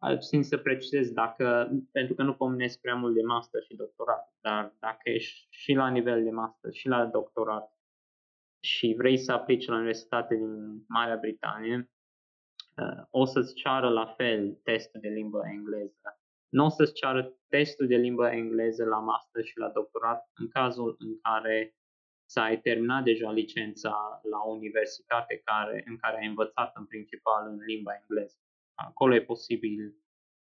[0.00, 0.10] Ok.
[0.10, 4.34] uh, țin să precizez, dacă, pentru că nu pomenesc prea mult de master și doctorat,
[4.40, 7.75] dar dacă ești și la nivel de master și la doctorat
[8.66, 11.90] și vrei să aplici la universitate din Marea Britanie,
[12.76, 16.20] uh, o să-ți ceară la fel testul de limbă engleză.
[16.48, 20.96] Nu o să-ți ceară testul de limbă engleză la master și la doctorat în cazul
[20.98, 21.74] în care
[22.30, 27.48] să ai terminat deja licența la o universitate care, în care ai învățat în principal
[27.48, 28.36] în limba engleză.
[28.74, 29.94] Acolo e posibil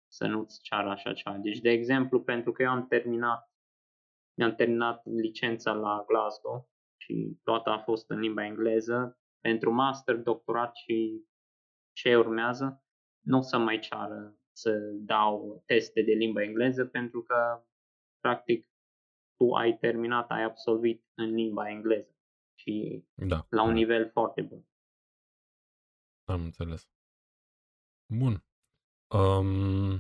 [0.08, 1.38] să nu-ți ceară așa ceva.
[1.38, 3.52] Deci, de exemplu, pentru că eu am terminat,
[4.38, 6.70] mi-am terminat licența la Glasgow
[7.06, 11.26] și toată a fost în limba engleză, pentru master, doctorat și
[11.92, 12.84] ce urmează,
[13.26, 17.66] nu o să mai ceară să dau teste de limba engleză pentru că,
[18.20, 18.70] practic,
[19.36, 22.16] tu ai terminat, ai absolvit în limba engleză
[22.60, 23.46] și Da.
[23.50, 23.74] la un da.
[23.74, 24.66] nivel foarte bun.
[26.24, 26.90] Am înțeles.
[28.14, 28.44] Bun.
[29.16, 29.94] Um,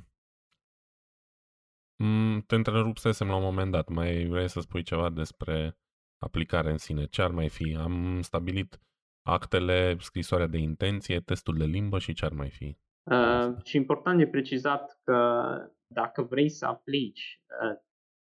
[1.95, 3.87] m, te întrerupsesem la un moment dat.
[3.87, 5.77] Mai vrei să spui ceva despre
[6.25, 7.05] aplicare în sine?
[7.05, 7.77] Ce ar mai fi?
[7.79, 8.79] Am stabilit
[9.21, 12.77] actele, scrisoarea de intenție, testul de limbă și ce ar mai fi?
[13.03, 15.19] Uh, și important de precizat că
[15.87, 17.77] dacă vrei să aplici, uh,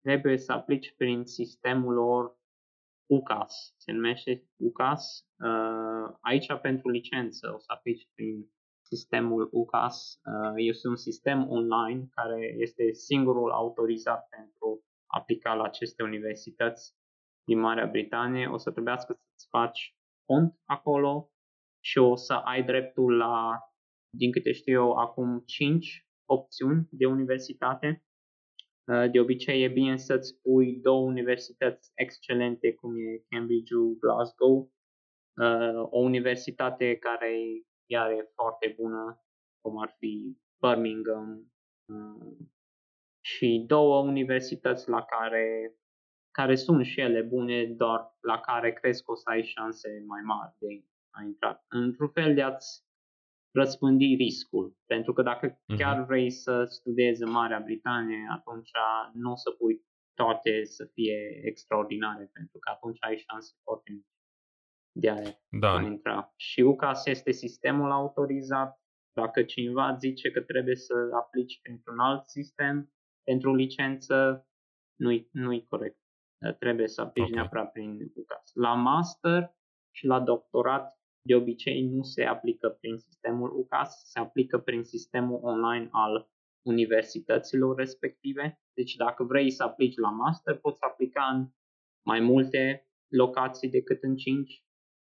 [0.01, 2.37] trebuie să aplici prin sistemul lor
[3.05, 3.73] UCAS.
[3.77, 5.27] Se numește UCAS.
[5.37, 8.49] Uh, aici pentru licență o să aplici prin
[8.81, 10.19] sistemul UCAS.
[10.25, 16.95] Uh, este un sistem online care este singurul autorizat pentru a aplica la aceste universități
[17.43, 18.47] din Marea Britanie.
[18.47, 21.31] O să trebuiască să-ți faci cont acolo
[21.79, 23.59] și o să ai dreptul la
[24.17, 28.03] din câte știu eu, acum 5 opțiuni de universitate.
[28.91, 34.73] Uh, De obicei e bine să-ți pui două universități excelente, cum e Cambridge-ul, Glasgow,
[35.41, 37.31] Uh, o universitate care
[37.85, 39.23] iar e foarte bună,
[39.61, 41.51] cum ar fi Birmingham,
[41.85, 42.47] uh,
[43.25, 45.75] și două universități la care
[46.37, 50.21] care sunt și ele bune, doar la care crezi că o să ai șanse mai
[50.21, 51.65] mari de a intra.
[51.67, 52.83] Într-un fel de a-ți
[53.51, 54.77] răspândi riscul.
[54.85, 55.77] Pentru că dacă uh-huh.
[55.77, 58.71] chiar vrei să studiezi în Marea Britanie, atunci
[59.13, 64.13] nu o să pui toate să fie extraordinare, pentru că atunci ai șanse foarte mici
[64.95, 65.73] de a, da.
[65.75, 66.33] a intra.
[66.35, 68.81] Și UCAS este sistemul autorizat.
[69.13, 72.93] Dacă cineva zice că trebuie să aplici pentru un alt sistem,
[73.23, 74.47] pentru licență,
[74.95, 75.97] nu-i, nu-i corect.
[76.59, 77.35] Trebuie să aplici okay.
[77.35, 78.51] neapărat prin UCAS.
[78.53, 79.55] La master
[79.91, 85.39] și la doctorat de obicei nu se aplică prin sistemul UCAS, se aplică prin sistemul
[85.43, 86.29] online al
[86.65, 88.61] universităților respective.
[88.73, 91.47] Deci dacă vrei să aplici la master, poți aplica în
[92.05, 94.63] mai multe locații decât în 5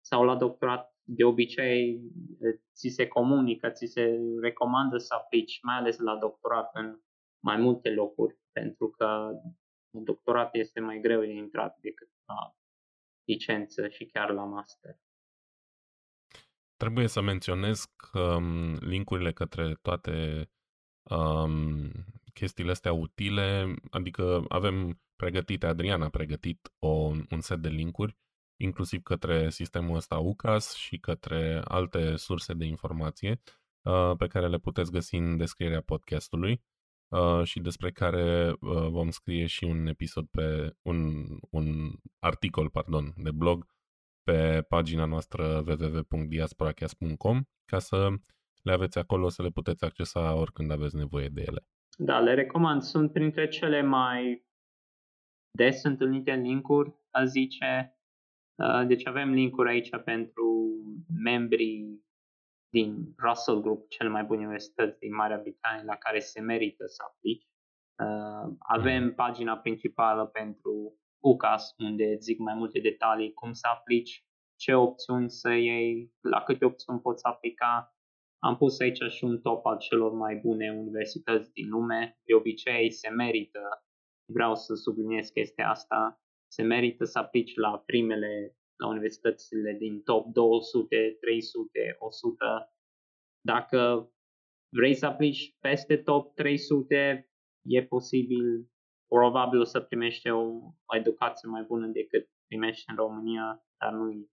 [0.05, 2.01] sau la doctorat de obicei
[2.73, 6.99] ți se comunică, ți se recomandă să aplici, mai ales la doctorat în
[7.43, 9.31] mai multe locuri, pentru că
[10.01, 12.55] doctorat este mai greu de intrat decât la
[13.23, 14.99] licență și chiar la master.
[16.75, 20.49] Trebuie să menționez că um, linkurile către toate
[21.03, 21.91] um,
[22.33, 26.87] chestiile astea utile, adică avem pregătite, Adrian a pregătit o,
[27.29, 28.17] un set de linkuri,
[28.61, 33.41] inclusiv către sistemul ăsta UCAS și către alte surse de informație
[33.81, 36.72] uh, pe care le puteți găsi în descrierea podcastului uh,
[37.43, 41.65] și despre care uh, vom scrie și un episod pe un, un
[42.19, 43.65] articol, pardon, de blog
[44.23, 48.09] pe pagina noastră www.diasporacast.com ca să
[48.61, 51.65] le aveți acolo, să le puteți accesa oricând aveți nevoie de ele.
[51.97, 52.81] Da, le recomand.
[52.81, 54.45] Sunt printre cele mai
[55.57, 57.97] des întâlnite linkuri, a zice.
[58.55, 60.45] Uh, deci avem linkuri aici pentru
[61.23, 62.03] membrii
[62.73, 67.03] din Russell Group, cel mai bune universități din Marea Britanie, la care se merită să
[67.07, 67.47] aplici.
[68.03, 69.13] Uh, avem mm.
[69.13, 75.49] pagina principală pentru UCAS, unde zic mai multe detalii, cum să aplici, ce opțiuni să
[75.49, 77.95] iei, la câte opțiuni poți aplica.
[78.39, 82.19] Am pus aici și un top al celor mai bune universități din lume.
[82.23, 83.83] De obicei se merită,
[84.25, 90.25] vreau să subliniez chestia asta, se merită să aplici la primele, la universitățile din top
[90.33, 92.73] 200, 300, 100.
[93.41, 94.11] Dacă
[94.69, 97.29] vrei să aplici peste top 300,
[97.65, 98.71] e posibil
[99.07, 100.41] probabil o să primești o,
[100.85, 104.27] o educație mai bună decât primești în România, dar nu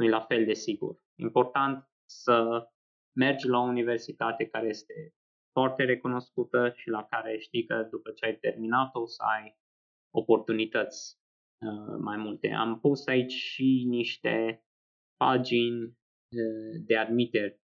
[0.00, 1.04] nu la fel de sigur.
[1.14, 2.68] Important să
[3.16, 5.14] mergi la o universitate care este
[5.52, 9.58] foarte recunoscută și la care știi că după ce ai terminat o să ai
[10.10, 11.19] oportunități uh,
[12.00, 12.50] mai multe.
[12.50, 14.64] Am pus aici și niște
[15.16, 17.60] pagini uh, de admitere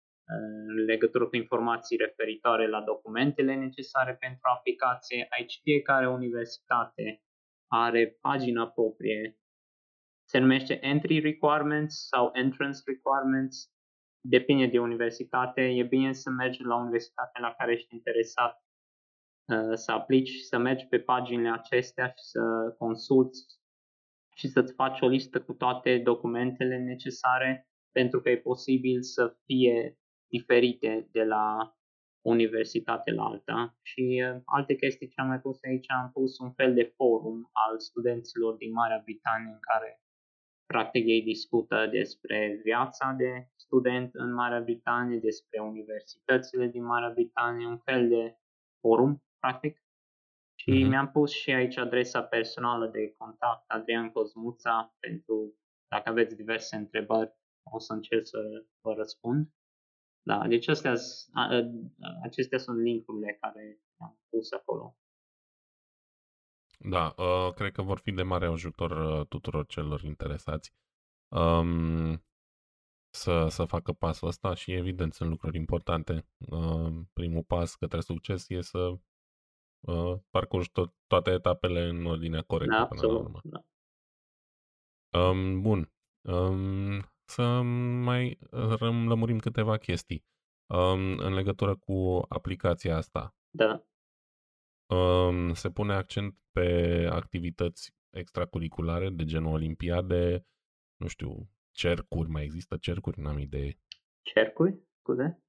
[0.68, 5.26] în legătură cu informații referitoare la documentele necesare pentru aplicație.
[5.30, 7.22] Aici fiecare universitate
[7.72, 9.38] are pagina proprie,
[10.28, 13.70] se numește Entry Requirements sau Entrance Requirements,
[14.20, 15.60] depinde de universitate.
[15.60, 18.64] E bine să mergi la universitatea la care ești interesat
[19.52, 23.59] uh, să aplici, să mergi pe paginile acestea și să consulți
[24.40, 29.98] și să-ți faci o listă cu toate documentele necesare pentru că e posibil să fie
[30.26, 31.74] diferite de la
[32.20, 36.52] universitate la alta și uh, alte chestii ce am mai pus aici, am pus un
[36.52, 40.00] fel de forum al studenților din Marea Britanie în care
[40.66, 47.66] practic ei discută despre viața de student în Marea Britanie, despre universitățile din Marea Britanie,
[47.66, 48.36] un fel de
[48.80, 49.82] forum, practic.
[50.60, 50.88] Și mm-hmm.
[50.88, 55.54] mi-am pus și aici adresa personală de contact, Adrian Cosmuța, pentru
[55.88, 57.32] dacă aveți diverse întrebări,
[57.70, 58.38] o să încerc să
[58.80, 59.48] vă răspund.
[60.22, 60.94] Da, deci astea,
[62.22, 64.96] acestea sunt linkurile care am pus acolo.
[66.78, 70.74] Da, uh, cred că vor fi de mare ajutor uh, tuturor celor interesați
[71.28, 72.24] um,
[73.10, 76.26] să, să facă pasul ăsta și evident sunt lucruri importante.
[76.38, 78.98] Uh, primul pas către succes e să
[79.80, 83.40] uh, parcurgi tot, toate etapele în ordinea corectă da, până absolut, la urmă.
[83.42, 83.64] Da.
[85.18, 85.92] Um, bun.
[86.20, 87.60] Um, să
[88.02, 88.38] mai
[89.06, 90.24] lămurim câteva chestii
[90.66, 93.34] um, în legătură cu aplicația asta.
[93.50, 93.84] Da.
[94.96, 100.46] Um, se pune accent pe activități extracurriculare de genul olimpiade,
[100.96, 103.20] nu știu, cercuri, mai există cercuri?
[103.20, 103.78] N-am idee.
[104.22, 104.78] Cercuri?
[104.98, 105.42] Scuze?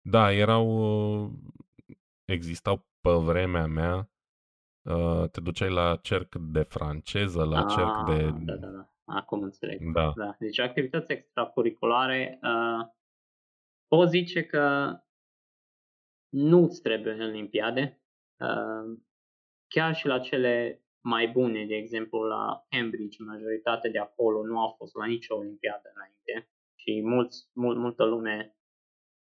[0.00, 1.40] Da, erau,
[2.24, 4.10] existau pe vremea mea,
[4.82, 8.30] uh, te duceai la cerc de franceză, la ah, cerc de...
[8.44, 8.86] Da, da, da.
[9.04, 9.92] Acum înțeleg.
[9.92, 10.12] Da.
[10.16, 10.36] da.
[10.38, 12.86] Deci activități extracurriculare, uh,
[13.86, 14.96] pot zice că
[16.28, 18.02] nu îți trebuie în Olimpiade.
[18.38, 18.98] Uh,
[19.68, 24.74] chiar și la cele mai bune, de exemplu la Cambridge, majoritatea de acolo nu au
[24.78, 28.56] fost la nicio olimpiadă înainte și mulți, mul, multă lume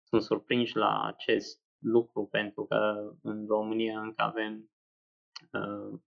[0.02, 4.70] sunt surprinși la acest lucru pentru că în România încă avem
[5.52, 5.98] uh,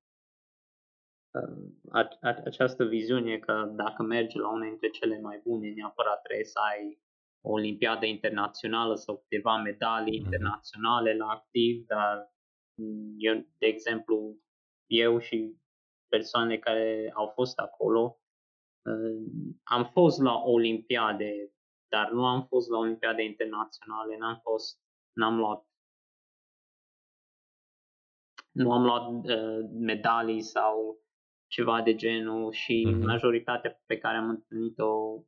[1.32, 2.07] uh,
[2.45, 6.99] această viziune că dacă mergi la una dintre cele mai bune, neapărat trebuie să ai
[7.41, 10.23] o olimpiadă internațională sau câteva medalii mm-hmm.
[10.23, 12.34] internaționale la activ, dar
[12.75, 14.38] mm, eu, de exemplu,
[14.86, 15.55] eu și
[16.07, 18.19] persoane care au fost acolo,
[18.82, 19.25] uh,
[19.63, 21.51] am fost la olimpiade,
[21.88, 24.80] dar nu am fost la olimpiade internaționale, n-am fost,
[25.13, 25.66] n-am luat
[28.57, 31.01] nu am luat uh, medalii sau
[31.47, 33.03] ceva de genul și mm-hmm.
[33.05, 35.23] majoritatea pe care am întâlnit-o uh,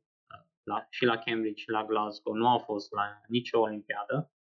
[0.62, 4.32] la, și la Cambridge și la Glasgow nu au fost la nicio olimpiadă.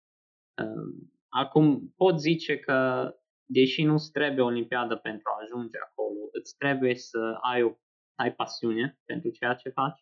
[0.61, 3.09] Uh, acum pot zice că
[3.45, 7.71] deși nu-ți trebuie olimpiadă pentru a ajunge acolo, îți trebuie să ai, o,
[8.15, 9.99] ai pasiune pentru ceea ce faci,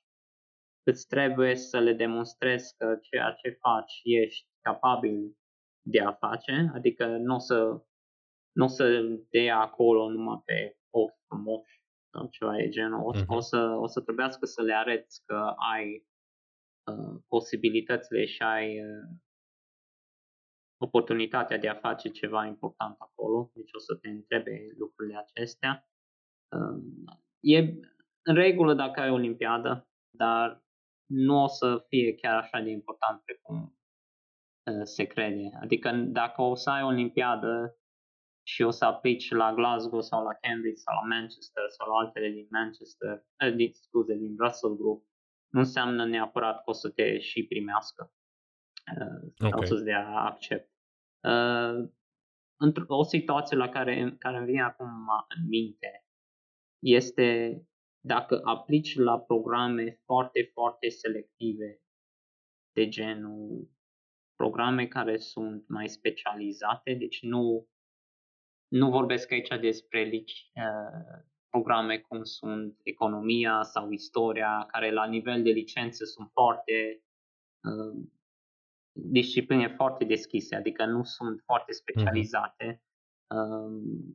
[0.83, 5.37] îți trebuie să le demonstrezi că ceea ce faci ești capabil
[5.81, 7.85] de a face, adică nu o să,
[8.57, 8.83] n-o să
[9.29, 13.01] te acolo numai pe ochi frumoși sau ceva de genul.
[13.03, 13.25] O, uh-huh.
[13.27, 16.07] o, să, o să trebuiască să le arăți că ai
[16.91, 19.09] uh, posibilitățile și ai uh,
[20.77, 25.89] oportunitatea de a face ceva important acolo, deci o să te întrebe lucrurile acestea.
[26.55, 27.03] Um,
[27.39, 27.57] e
[28.21, 30.65] în regulă dacă ai o olimpiadă, dar
[31.05, 33.77] nu o să fie chiar așa de important precum
[34.63, 35.49] uh, se crede.
[35.61, 37.77] Adică dacă o să ai o olimpiadă
[38.47, 42.29] și o să aplici la Glasgow sau la Cambridge sau la Manchester sau la altele
[42.29, 45.05] din Manchester, eh, din, scuze, din Russell Group,
[45.53, 48.13] nu înseamnă neapărat că o să te și primească
[48.99, 49.49] uh, okay.
[49.49, 50.71] sau să-ți dea accept.
[51.27, 51.89] Uh,
[52.59, 54.89] într-o situație la care, care îmi vine acum
[55.37, 56.05] în minte
[56.79, 57.61] este
[57.99, 61.81] dacă aplici la programe foarte, foarte selective
[62.71, 63.69] de genul
[64.35, 67.67] programe care sunt mai specializate, deci nu,
[68.67, 75.49] nu vorbesc aici despre uh, programe cum sunt economia sau istoria, care la nivel de
[75.49, 77.03] licențe sunt foarte
[77.61, 78.07] uh,
[78.91, 81.81] discipline foarte deschise, adică nu sunt foarte mhm.
[81.81, 82.83] specializate.
[83.27, 84.05] Uh,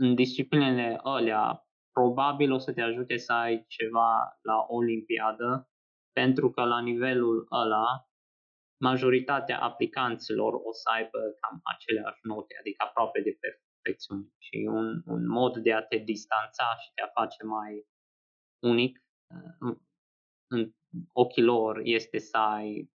[0.00, 5.70] în disciplinele alea probabil o să te ajute să ai ceva la Olimpiadă,
[6.12, 8.08] pentru că la nivelul ăla
[8.80, 13.38] majoritatea aplicanților o să aibă cam aceleași note, adică aproape de
[13.82, 14.26] perfecțiune.
[14.38, 17.86] Și un, un mod de a te distanța și de a face mai
[18.62, 19.04] unic
[19.34, 19.76] uh,
[20.50, 20.72] în
[21.12, 22.90] ochii lor este să ai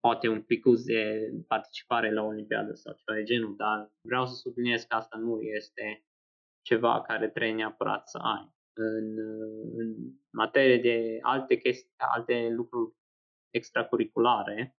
[0.00, 4.82] poate un pic de participare la Olimpiadă sau ceva de genul, dar vreau să subliniez
[4.82, 6.04] că asta nu este
[6.62, 8.56] ceva care trebuie neapărat să ai.
[8.72, 9.18] În,
[9.76, 9.96] în
[10.30, 12.94] materie de alte chestii, alte lucruri
[13.50, 14.76] extracurriculare,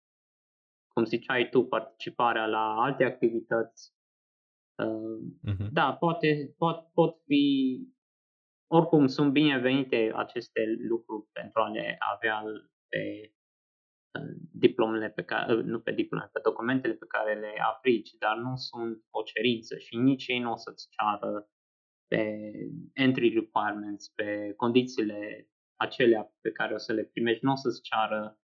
[0.88, 3.92] cum ziceai tu, participarea la alte activități,
[4.84, 5.68] uh-huh.
[5.72, 7.78] da, poate, pot, pot fi,
[8.66, 12.42] oricum sunt binevenite aceste lucruri pentru a le avea
[12.88, 13.32] pe
[14.52, 19.04] diplomele pe care, nu pe diplome, pe documentele pe care le aplici, dar nu sunt
[19.10, 21.48] o cerință și nici ei nu o să-ți ceară
[22.06, 22.52] pe
[22.92, 28.38] entry requirements, pe condițiile acelea pe care o să le primești, nu o să-ți ceară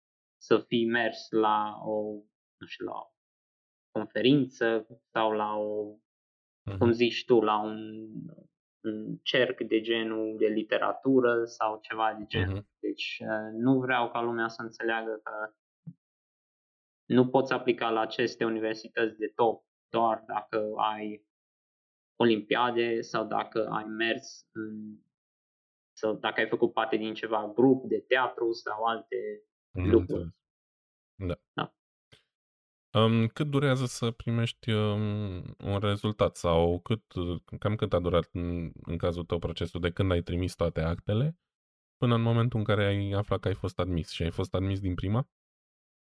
[0.42, 2.12] să fii mers la o,
[2.56, 3.10] nu știu, la o
[3.90, 5.96] conferință sau la o,
[6.70, 6.78] uh-huh.
[6.78, 8.08] cum zici tu, la un,
[8.80, 12.60] un cerc de genul de literatură sau ceva de genul.
[12.60, 12.78] Uh-huh.
[12.80, 15.54] Deci uh, nu vreau ca lumea să înțeleagă că
[17.04, 21.26] nu poți aplica la aceste universități de top doar dacă ai
[22.16, 24.98] olimpiade sau dacă ai mers în,
[25.96, 29.16] sau dacă ai făcut parte din ceva grup de teatru sau alte
[29.70, 30.34] mm, lucruri.
[31.14, 31.34] Da.
[31.52, 31.74] da.
[32.94, 37.02] Um, cât durează să primești um, un rezultat sau cât,
[37.58, 41.36] cam cât a durat în, în cazul tău procesul de când ai trimis toate actele
[41.96, 44.80] până în momentul în care ai aflat că ai fost admis și ai fost admis
[44.80, 45.28] din prima?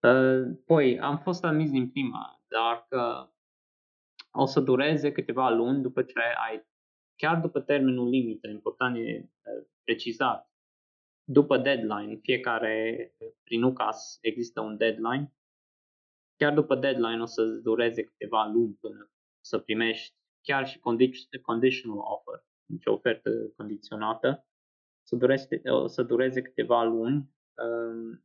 [0.01, 3.31] Uh, păi, am fost admis din prima, dar că
[4.31, 6.19] o să dureze câteva luni după ce
[6.49, 6.67] ai,
[7.17, 9.31] chiar după termenul limită, important e
[9.85, 10.53] precizat,
[11.25, 13.13] după deadline, fiecare,
[13.43, 15.33] prin UCAS există un deadline,
[16.39, 19.11] chiar după deadline o să dureze câteva luni până
[19.41, 20.81] să primești chiar și
[21.43, 24.47] conditional offer, deci o ofertă condiționată,
[25.03, 27.31] să dureze, o să dureze câteva luni.
[27.55, 28.25] Um,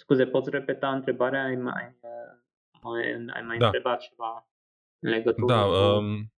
[0.00, 1.44] scuze, poți repeta întrebarea?
[1.44, 1.96] Ai mai,
[3.34, 3.64] ai mai da.
[3.64, 4.48] întrebat ceva
[4.98, 5.70] în legătură da, cu...
[5.70, 6.32] Um,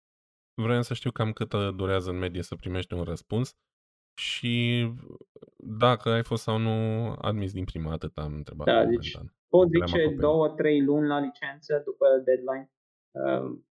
[0.54, 3.56] vreau să știu cam cât durează în medie să primești un răspuns
[4.20, 4.86] și
[5.56, 8.66] dacă ai fost sau nu admis din prima, atât am întrebat.
[8.66, 9.18] Da, deci
[9.48, 12.70] pot zice două, trei luni la licență după deadline.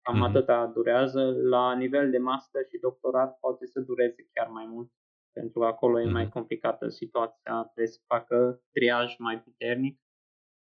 [0.02, 0.28] Cam mm-hmm.
[0.28, 1.22] atâta durează.
[1.42, 4.90] La nivel de master și doctorat poate să dureze chiar mai mult,
[5.32, 6.08] pentru că acolo mm-hmm.
[6.08, 6.32] e mai mhm.
[6.32, 7.62] complicată situația.
[7.62, 10.00] Trebuie să facă triaj mai puternic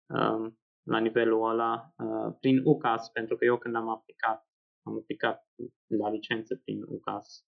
[0.07, 4.47] um, la nivelul ăla uh, prin UCAS, pentru că eu când am aplicat,
[4.83, 5.47] am aplicat
[5.87, 7.48] la licență prin UCAS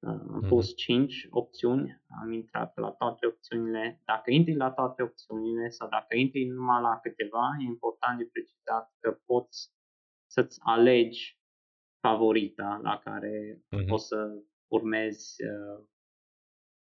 [0.00, 0.48] am mhm.
[0.48, 4.02] pus 5 opțiuni, am intrat la toate opțiunile.
[4.04, 8.92] Dacă intri la toate opțiunile sau dacă intri numai la câteva, e important de precizat
[9.00, 9.70] că poți
[10.26, 11.40] să-ți alegi
[12.00, 13.86] favorita la care uh-huh.
[13.86, 14.42] poți să
[14.72, 15.84] urmezi uh,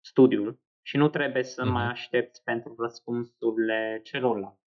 [0.05, 1.73] studiul și nu trebuie să uh-huh.
[1.73, 4.65] mai aștepți pentru răspunsurile celorlalți.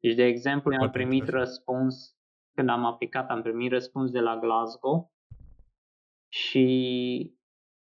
[0.00, 2.16] Deci, de exemplu, am primit răspuns,
[2.54, 5.12] când am aplicat, am primit răspuns de la Glasgow
[6.28, 7.37] și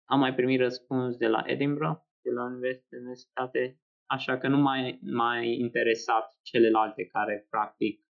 [0.09, 2.45] am mai primit răspuns de la Edinburgh, de la
[2.91, 8.05] universitate, așa că nu mai m-a interesat celelalte care practic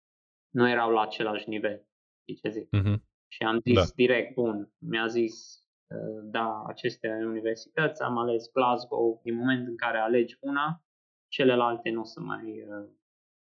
[0.55, 1.87] nu erau la același nivel.
[2.21, 2.69] Știi ce zic?
[2.77, 2.97] Mm-hmm.
[3.29, 3.85] Și am zis da.
[3.95, 9.99] direct, bun, mi-a zis, uh, da, aceste universități, am ales Glasgow, din moment în care
[9.99, 10.85] alegi una,
[11.29, 12.91] celelalte nu o să mai uh,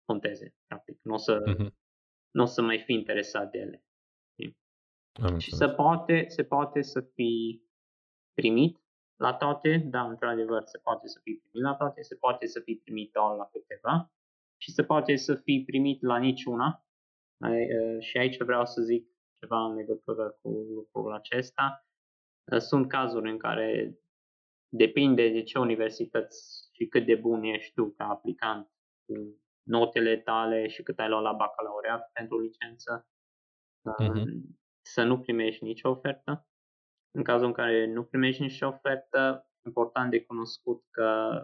[0.05, 1.68] conteze, practic, nu o să, mm-hmm.
[2.30, 3.80] n-o să mai fi interesat de ele.
[5.22, 7.65] Am și se poate, se poate să fii
[8.41, 8.80] primit
[9.16, 12.78] la toate, da, într-adevăr, se poate să fii primit la toate, se poate să fii
[12.78, 14.12] primit doar la câteva
[14.57, 16.87] și se poate să fii primit la niciuna.
[18.01, 19.09] Și aici vreau să zic
[19.39, 21.87] ceva în legătură cu lucrul acesta.
[22.59, 23.99] Sunt cazuri în care
[24.68, 28.70] depinde de ce universități și cât de bun ești tu ca aplicant
[29.05, 29.14] cu
[29.62, 33.09] notele tale și cât ai luat la bacalaureat pentru licență,
[33.91, 34.22] uh-huh.
[34.82, 36.47] să nu primești nicio ofertă
[37.16, 41.40] în cazul în care nu primești nicio ofertă, important de cunoscut că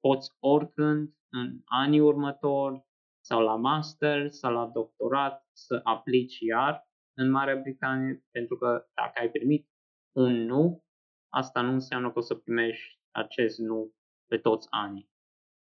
[0.00, 2.84] poți oricând în anii următori
[3.24, 9.20] sau la master sau la doctorat să aplici iar în Marea Britanie, pentru că dacă
[9.20, 9.68] ai primit
[10.16, 10.84] un nu,
[11.32, 13.94] asta nu înseamnă că o să primești acest nu
[14.26, 15.10] pe toți anii.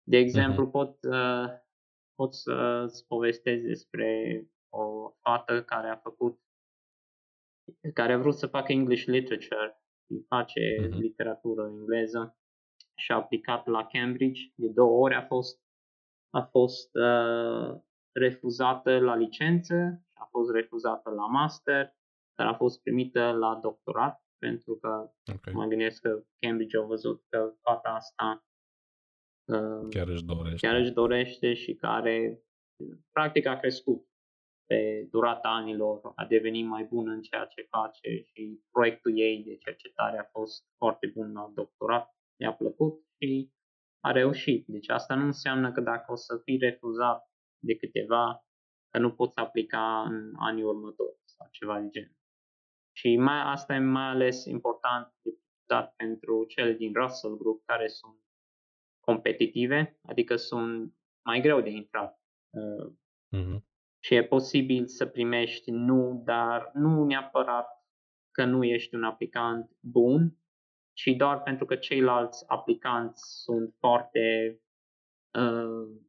[0.04, 0.72] De exemplu, uh-huh.
[0.72, 1.46] pot, uh,
[2.16, 6.40] pot să-ți povestesc despre o fată care a făcut
[7.94, 9.84] care a vrut să facă English Literature,
[10.28, 10.90] face uh-huh.
[10.90, 12.38] literatură engleză
[12.96, 14.42] și a aplicat la Cambridge.
[14.56, 15.62] De două ori a fost,
[16.30, 21.98] a fost uh, refuzată la licență, a fost refuzată la master,
[22.36, 25.54] dar a fost primită la doctorat pentru că okay.
[25.54, 28.46] mă gândesc că Cambridge a văzut că fata asta
[29.46, 30.68] uh, chiar își dorește.
[30.68, 32.44] Chiar își dorește și care
[33.12, 34.09] practic a crescut
[34.70, 39.58] pe durata anilor a devenit mai bună în ceea ce face și proiectul ei de
[39.58, 43.52] cercetare a fost foarte bun la doctorat, i-a plăcut și
[44.00, 44.66] a reușit.
[44.68, 48.46] Deci asta nu înseamnă că dacă o să fii refuzat de câteva,
[48.90, 52.18] că nu poți aplica în anii următori sau ceva de genul.
[52.98, 55.32] Și mai, asta e mai ales important de
[55.96, 58.20] pentru cele din Russell Group care sunt
[59.00, 60.94] competitive, adică sunt
[61.26, 62.22] mai greu de intrat.
[62.50, 62.94] Uh,
[63.36, 63.69] mm-hmm
[64.00, 67.68] și e posibil să primești nu, dar nu neapărat
[68.32, 70.38] că nu ești un aplicant bun,
[70.94, 74.60] ci doar pentru că ceilalți aplicanți sunt foarte,
[75.40, 76.02] uh,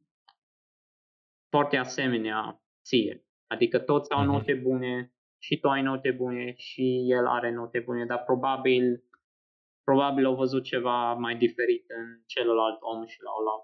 [1.49, 3.25] foarte asemenea ție.
[3.47, 4.31] Adică toți au mhm.
[4.31, 9.03] note bune și tu ai note bune și el are note bune, dar probabil
[9.83, 13.63] probabil au văzut ceva mai diferit în celălalt om și l-au luat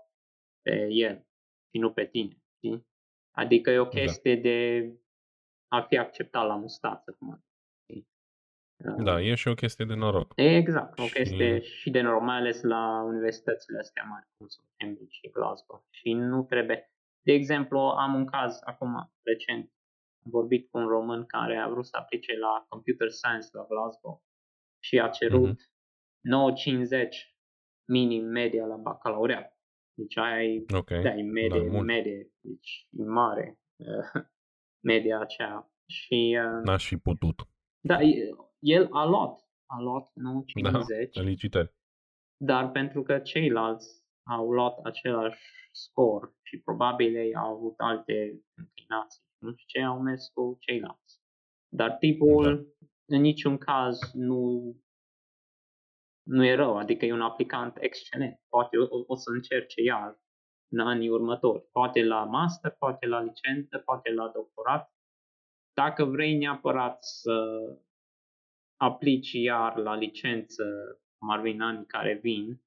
[0.62, 1.26] pe el
[1.70, 2.42] și nu pe tine.
[2.58, 2.88] Știi?
[3.38, 3.90] Adică e o da.
[3.90, 4.42] chestie da.
[4.42, 4.90] de
[5.68, 7.16] a fi acceptat la mustață.
[7.20, 7.42] Cum
[9.04, 10.32] da, uh, e și o chestie de noroc.
[10.36, 11.14] Exact, o și...
[11.14, 15.86] chestie și de noroc, mai ales la universitățile astea mari, cum sunt Cambridge și Glasgow.
[15.90, 16.92] Și nu trebuie.
[17.22, 19.72] De exemplu, am un caz acum, recent,
[20.26, 24.24] am vorbit cu un român care a vrut să aplice la Computer Science la Glasgow
[24.84, 25.76] și a cerut mm-hmm.
[27.06, 27.10] 9,50
[27.92, 29.57] minim media la bacalaureat.
[29.98, 31.02] Deci aia e, okay.
[31.02, 34.24] da, e medie, da, medie, deci e mare uh,
[34.90, 35.72] media aceea.
[35.90, 37.48] Și, uh, N-aș fi putut.
[37.80, 38.00] Da,
[38.60, 41.14] el a luat, a luat, nu 50.
[41.16, 41.74] Da, felicitări.
[42.38, 43.88] Dar pentru că ceilalți
[44.24, 45.42] au luat același
[45.72, 49.24] scor și probabil ei au avut alte înclinații.
[49.38, 51.20] Nu știu ce au mers cu ceilalți.
[51.76, 52.86] Dar tipul da.
[53.16, 54.74] în niciun caz nu
[56.28, 58.40] nu e rău, adică e un aplicant excelent.
[58.50, 60.20] Poate o, o să încerce iar
[60.72, 61.64] în anii următori.
[61.72, 64.92] Poate la master, poate la licență, poate la doctorat.
[65.74, 67.60] Dacă vrei neapărat să
[68.78, 70.64] aplici iar la licență,
[71.18, 72.62] cum ar veni anii care vin,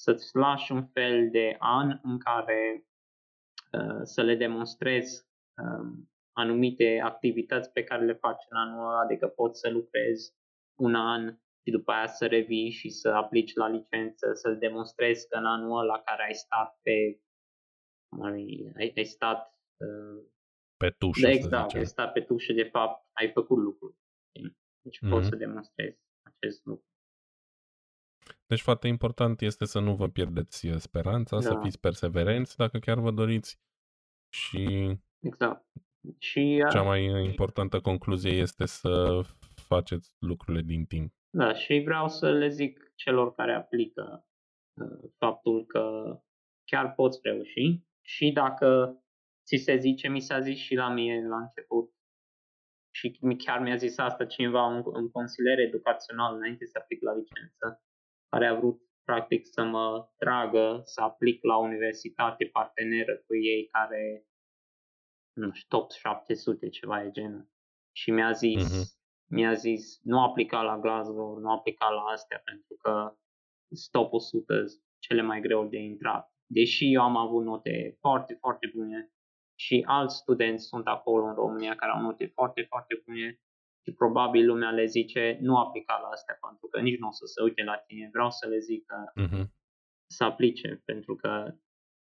[0.00, 2.86] să-ți lași un fel de an în care
[3.72, 9.26] uh, să le demonstrezi um, anumite activități pe care le faci în anul ăla, adică
[9.26, 10.34] poți să lucrezi
[10.74, 15.36] un an și după aia să revii și să aplici la licență, să-l demonstrezi că
[15.36, 17.20] în anul ăla care ai stat pe
[18.22, 20.24] ai, ai stat uh,
[20.76, 23.96] pe tușă, da, exact, ai stat pe tușă, de fapt ai făcut lucruri.
[24.82, 25.10] Deci mm-hmm.
[25.10, 25.30] poți mhm.
[25.30, 26.86] să demonstrezi acest lucru.
[28.46, 31.42] Deci foarte important este să nu vă pierdeți uh, speranța, da.
[31.42, 33.60] să fiți perseverenți dacă chiar vă doriți
[34.32, 35.66] și exact.
[36.18, 39.20] Și cea mai importantă concluzie este să
[39.54, 41.14] faceți lucrurile din timp.
[41.38, 44.26] Da, și vreau să le zic celor care aplică
[44.74, 46.16] uh, faptul că
[46.64, 48.98] chiar poți reuși și dacă
[49.46, 51.94] ți se zice, mi s-a zis și la mie la început
[52.90, 57.84] și chiar mi-a zis asta cineva, un, un consilier educațional înainte să aplic la licență,
[58.28, 64.26] care a vrut practic să mă tragă să aplic la universitate parteneră cu ei care,
[65.32, 67.50] nu știu, top 700, ceva e genul.
[67.92, 68.95] Și mi-a zis, uh-huh.
[69.30, 73.16] Mi-a zis, nu aplica la Glasgow, nu aplica la astea, pentru că
[73.90, 74.64] top 100
[74.98, 76.30] cele mai greu de intrat.
[76.46, 79.10] Deși eu am avut note foarte, foarte bune
[79.58, 83.40] și alți studenți sunt acolo în România care au note foarte, foarte bune
[83.84, 87.24] și probabil lumea le zice nu aplica la astea pentru că nici nu o să
[87.26, 88.08] se uite la tine.
[88.12, 89.46] Vreau să le zic că uh-huh.
[90.06, 91.54] să aplice pentru că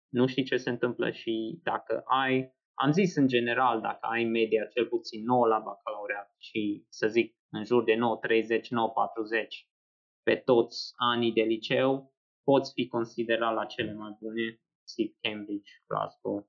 [0.09, 4.65] nu știi ce se întâmplă și dacă ai, am zis în general, dacă ai media
[4.65, 8.01] cel puțin 9 la bacalaureat și să zic în jur de 9.30, 9.40
[10.23, 16.49] pe toți anii de liceu, poți fi considerat la cele mai bune, SIP, Cambridge, Glasgow.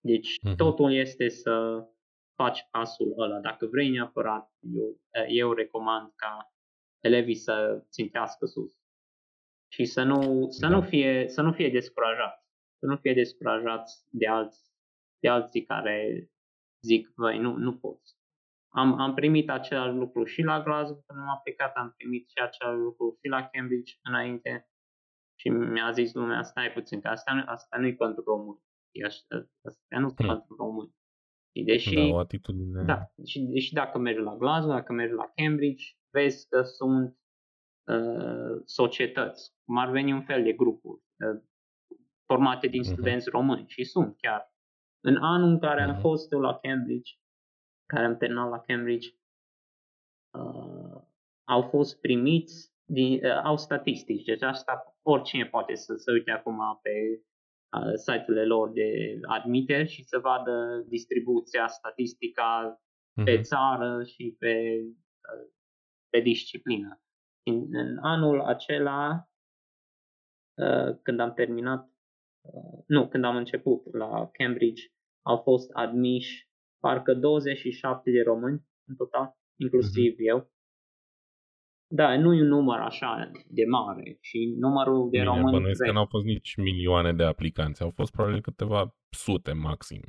[0.00, 0.56] Deci uh-huh.
[0.56, 1.86] totul este să
[2.34, 3.40] faci pasul ăla.
[3.40, 6.52] Dacă vrei neapărat, eu, eu recomand ca
[7.00, 8.72] elevii să țintească sus
[9.72, 10.74] și să nu, să, da.
[10.74, 12.40] nu fie, să nu fie descurajați.
[12.78, 14.71] Să nu fie descurajați de alți,
[15.22, 16.28] de alții care
[16.86, 18.16] zic, băi, nu, nu poți.
[18.74, 22.78] Am, am primit același lucru și la Glasgow când am aplicat, am primit și același
[22.78, 24.68] lucru și la Cambridge înainte
[25.40, 28.62] și mi-a zis lumea, stai puțin, că asta, nu, asta nu-i pentru români.
[29.04, 30.28] Astea nu sunt hmm.
[30.28, 30.94] pentru români.
[31.56, 32.82] Și deși, da, o atitudine.
[32.82, 37.18] Da, și deși dacă mergi la Glasgow, dacă mergi la Cambridge, vezi că sunt
[37.90, 41.42] uh, societăți, cum ar veni un fel de grupuri uh,
[42.26, 42.92] formate din uh-huh.
[42.92, 44.51] studenți români și sunt chiar.
[45.04, 45.86] În anul în care uh-huh.
[45.86, 46.00] am mhm.
[46.00, 47.12] fost eu la Cambridge,
[47.86, 49.08] care am terminat la Cambridge,
[50.38, 51.02] uh,
[51.44, 56.78] au fost primiți, din, uh, au statistici, deci asta oricine poate să se uite acum
[56.82, 57.22] pe
[57.94, 63.24] site-urile lor de admitere și să vadă distribuția, statistica uh-huh.
[63.24, 64.84] pe țară și pe,
[66.08, 67.00] pe disciplină.
[67.42, 69.28] În, în anul acela,
[71.02, 71.91] când am terminat,
[72.86, 74.82] nu, când am început la Cambridge,
[75.22, 80.28] au fost admiși parcă 27 de români în total, inclusiv uh-huh.
[80.28, 80.50] eu.
[81.94, 85.50] Da, nu e un număr așa de mare și numărul de Bine, români...
[85.50, 90.02] Bănuiesc că n-au fost nici milioane de aplicanți, au fost probabil câteva sute maxim.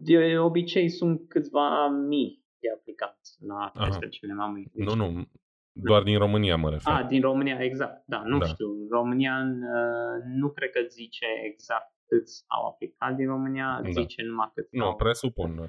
[0.00, 4.70] De obicei sunt câțiva mii de aplicanți la aceste cele mai multe.
[4.74, 5.28] Nu, nu,
[5.76, 6.92] doar din România mă refer.
[6.92, 8.02] Ah, din România, exact.
[8.06, 8.46] Da, nu da.
[8.46, 8.66] știu.
[8.90, 13.90] România uh, nu cred că zice exact câți au aplicat din România, da.
[13.90, 14.96] zice numai cât Nu, au.
[14.96, 15.56] presupun.
[15.56, 15.66] Da.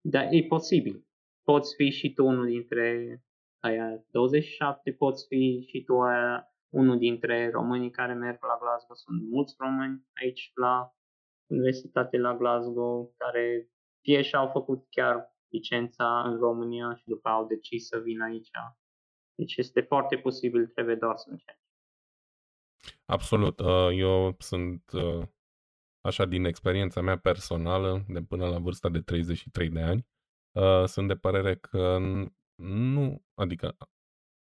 [0.00, 1.06] da, e posibil.
[1.42, 3.18] Poți fi și tu unul dintre
[3.60, 8.96] aia 27 poți fi și tu aia unul dintre românii care merg la Glasgow.
[8.96, 10.92] Sunt mulți români aici la
[11.50, 13.68] Universitate la Glasgow care
[14.00, 18.50] fie și-au făcut chiar licența în România și după au decis să vină aici.
[19.38, 21.58] Deci este foarte posibil, trebuie doar să încerci.
[23.04, 23.60] Absolut.
[23.60, 25.26] Uh, eu sunt uh,
[26.00, 30.06] așa din experiența mea personală, de până la vârsta de 33 de ani,
[30.52, 31.98] uh, sunt de părere că
[32.62, 33.76] nu, adică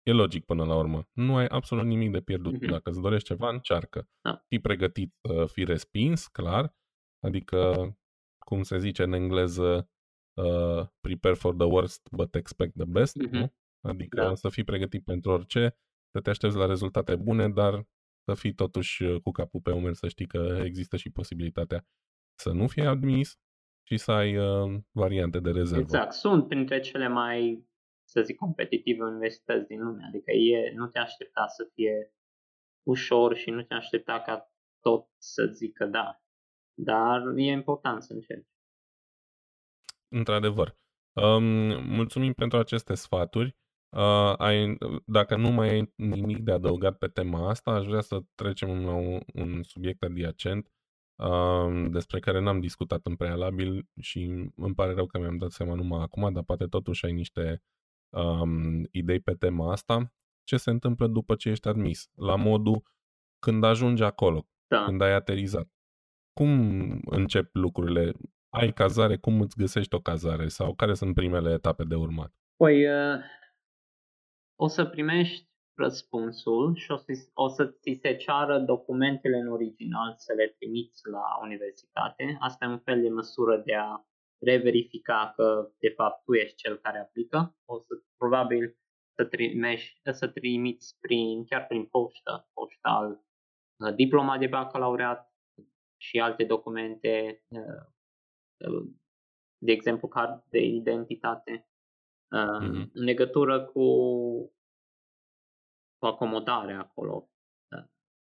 [0.03, 1.09] e logic până la urmă.
[1.13, 2.55] Nu ai absolut nimic de pierdut.
[2.55, 2.71] Mm-hmm.
[2.71, 4.09] Dacă îți dorești ceva, încearcă.
[4.21, 4.45] Da.
[4.49, 6.75] Fii pregătit să fii respins, clar.
[7.25, 7.91] Adică,
[8.39, 9.91] cum se zice în engleză,
[10.35, 13.17] uh, prepare for the worst but expect the best.
[13.27, 13.31] Mm-hmm.
[13.31, 13.55] Nu?
[13.89, 14.35] Adică da.
[14.35, 15.77] să fii pregătit pentru orice,
[16.11, 17.87] să te aștepți la rezultate bune, dar
[18.25, 21.87] să fii totuși uh, cu capul pe umeri, să știi că există și posibilitatea
[22.39, 23.39] să nu fie admis
[23.89, 25.83] și să ai uh, variante de rezervă.
[25.83, 26.13] Exact.
[26.13, 27.67] Sunt printre cele mai
[28.09, 30.05] să zic, competitive universități din lume.
[30.07, 32.15] Adică e, nu te aștepta să fie
[32.83, 36.21] ușor și nu te aștepta ca tot să zică da.
[36.75, 38.51] Dar e important să încerci.
[40.09, 40.79] Într-adevăr.
[41.13, 41.45] Um,
[41.95, 43.57] mulțumim pentru aceste sfaturi.
[43.97, 44.77] Uh, ai,
[45.07, 48.95] dacă nu mai ai nimic de adăugat pe tema asta, aș vrea să trecem la
[48.95, 50.71] un, un subiect adiacent
[51.17, 55.75] uh, despre care n-am discutat în prealabil și îmi pare rău că mi-am dat seama
[55.75, 57.63] numai acum, dar poate totuși ai niște
[58.09, 60.13] um, idei pe tema asta.
[60.45, 62.11] Ce se întâmplă după ce ești admis?
[62.15, 62.83] La modul
[63.39, 64.85] când ajungi acolo, da.
[64.85, 65.69] când ai aterizat.
[66.33, 66.51] Cum
[67.05, 68.13] încep lucrurile?
[68.49, 69.17] Ai cazare?
[69.17, 70.49] Cum îți găsești o cazare?
[70.49, 72.35] Sau care sunt primele etape de urmat?
[72.57, 73.21] Păi, uh,
[74.57, 80.15] o să primești răspunsul și o să, o să ți se ceară documentele în original
[80.17, 82.37] să le trimiți la universitate.
[82.41, 84.05] Asta e un fel de măsură de a
[84.39, 87.57] reverifica că de fapt tu ești cel care aplică.
[87.65, 88.77] O să probabil
[89.15, 93.25] să, trimești, să trimiți prin, chiar prin poștă, poștal,
[93.77, 95.35] uh, diploma de bacalaureat
[95.97, 97.87] și alte documente, uh,
[98.69, 98.91] uh,
[99.59, 101.69] de exemplu card de identitate,
[102.27, 102.91] mm-hmm.
[102.93, 103.87] în legătură cu,
[105.99, 107.31] cu acomodarea acolo.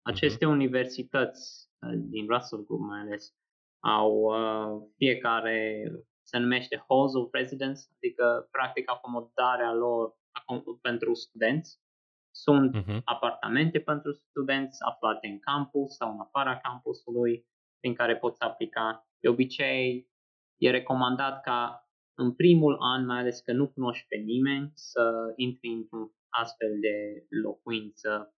[0.01, 0.49] Aceste mm-hmm.
[0.49, 3.35] universități din Russell Group mai ales
[3.79, 5.83] au uh, fiecare
[6.31, 11.79] se numește halls of residence, adică practic acomodarea lor acom- pentru studenți.
[12.35, 13.01] Sunt uh-huh.
[13.03, 17.45] apartamente pentru studenți aflate în campus sau în afara campusului
[17.79, 19.07] prin care poți aplica.
[19.19, 20.09] De obicei
[20.57, 21.89] e recomandat ca
[22.21, 27.25] în primul an, mai ales că nu cunoști pe nimeni, să intri într-un astfel de
[27.43, 28.33] locuință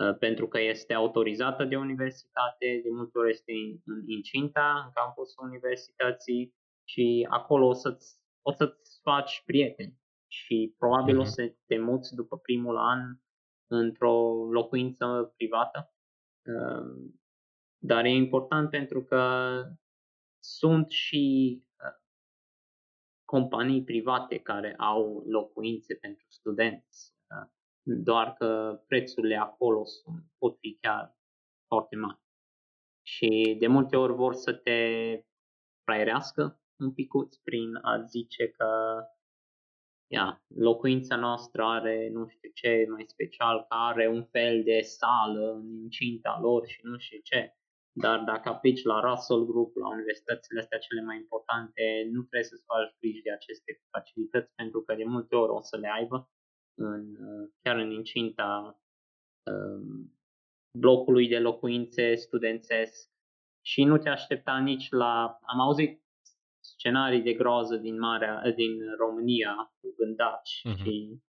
[0.00, 3.52] Uh, pentru că este autorizată de universitate, de multe ori este
[3.86, 6.54] în incinta, în campusul universității
[6.84, 11.18] și acolo o să-ți, o să-ți faci prieteni și probabil uh-huh.
[11.18, 11.30] o mhm.
[11.30, 13.00] să te muți după primul an
[13.66, 15.94] într-o locuință privată.
[16.44, 17.12] Uh,
[17.78, 19.52] dar e important pentru că
[20.38, 21.24] sunt și
[21.56, 21.73] uh,
[23.34, 27.14] companii private care au locuințe pentru studenți
[27.84, 31.16] doar că prețurile acolo sunt, pot fi chiar
[31.66, 32.20] foarte mari.
[33.02, 34.78] Și de multe ori vor să te
[35.84, 38.68] fraierească un picuț prin a zice că
[40.06, 45.52] ia, locuința noastră are nu știu ce mai special, că are un fel de sală
[45.52, 47.56] în incinta lor și nu știu ce.
[47.96, 51.82] Dar dacă aplici la Russell Group, la universitățile astea cele mai importante,
[52.12, 55.76] nu trebuie să-ți faci griji de aceste facilități pentru că de multe ori o să
[55.76, 56.30] le aibă
[56.74, 57.02] în,
[57.62, 58.80] chiar în incinta
[59.50, 60.18] um,
[60.78, 63.10] blocului de locuințe studențesc
[63.64, 65.38] și nu te aștepta nici la...
[65.42, 66.02] Am auzit
[66.60, 70.82] scenarii de groză din, Marea, din România cu gândaci uh-huh.
[70.82, 71.22] și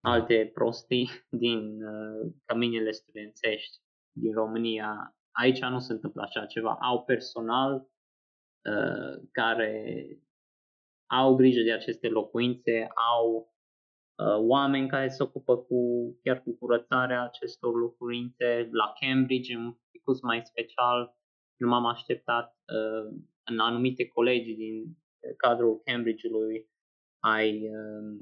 [0.00, 1.08] alte prostii
[1.44, 3.78] din uh, căminele studențești
[4.12, 5.16] din România.
[5.32, 6.78] Aici nu se întâmplă așa ceva.
[6.80, 10.06] Au personal uh, care
[11.06, 13.52] au grijă de aceste locuințe, au
[14.22, 15.80] Uh, oameni care se ocupă cu,
[16.22, 18.68] chiar cu curățarea acestor locuințe.
[18.72, 21.16] La Cambridge, un pic mai special,
[21.56, 24.96] nu m-am așteptat uh, în anumite colegi din
[25.36, 26.70] cadrul Cambridge-ului
[27.18, 28.20] ai uh,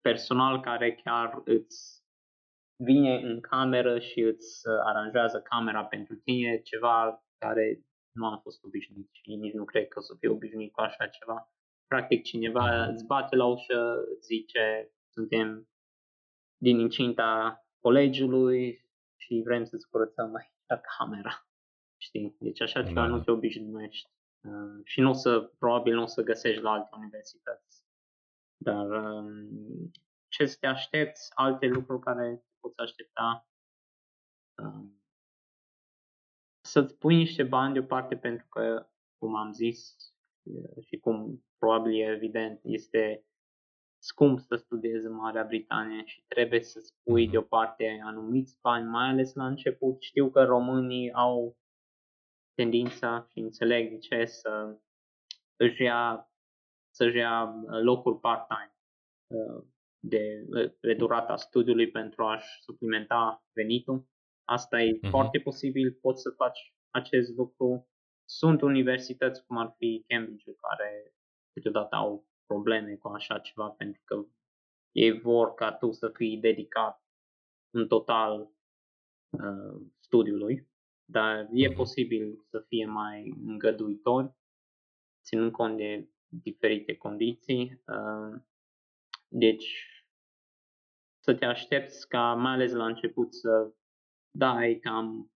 [0.00, 2.04] personal care chiar îți
[2.76, 7.80] vine în cameră și îți aranjează camera pentru tine, ceva care
[8.12, 11.06] nu am fost obișnuit și nici nu cred că o să fiu obișnuit cu așa
[11.06, 11.50] ceva.
[11.86, 15.68] Practic cineva îți bate la ușă, îți zice suntem
[16.56, 18.84] din incinta colegiului
[19.16, 20.54] și vrem să-ți curățăm mai
[20.98, 21.46] camera.
[21.96, 22.36] Știi?
[22.38, 23.06] Deci așa ceva da.
[23.06, 24.10] nu te obișnuiești.
[24.40, 27.84] Uh, și nu o să, probabil nu o să găsești la alte universități.
[28.56, 29.90] Dar um,
[30.28, 33.48] ce să te aștepți, alte lucruri care poți aștepta,
[34.62, 35.00] um,
[36.60, 39.96] să-ți pui niște bani deoparte pentru că, cum am zis
[40.86, 43.26] și cum probabil e evident, este
[43.98, 47.30] scump să studiezi în Marea Britanie și trebuie să spui mm-hmm.
[47.30, 50.02] deoparte anumiți bani, mai ales la început.
[50.02, 51.56] Știu că românii au
[52.54, 54.78] tendința și înțeleg de ce să
[55.56, 56.30] își ia,
[56.94, 58.76] să-și ia uh, locuri part-time
[59.26, 59.64] uh,
[60.08, 60.46] de,
[60.80, 64.08] de durata studiului pentru a-și suplimenta venitul.
[64.44, 65.10] Asta e uh-huh.
[65.10, 67.88] foarte posibil, poți să faci acest lucru.
[68.28, 71.14] Sunt universități cum ar fi Cambridge care
[71.52, 74.26] câteodată au probleme cu așa ceva pentru că
[74.92, 77.02] ei vor ca tu să fii dedicat
[77.70, 78.40] în total
[79.30, 80.68] uh, studiului,
[81.10, 81.76] dar e mhm.
[81.76, 84.34] posibil să fie mai îngăduitori,
[85.24, 87.82] ținând cont de diferite condiții.
[87.86, 88.40] Uh,
[89.28, 89.95] deci,
[91.26, 93.72] să te aștepți ca, mai ales la început, să
[94.30, 95.32] dai cam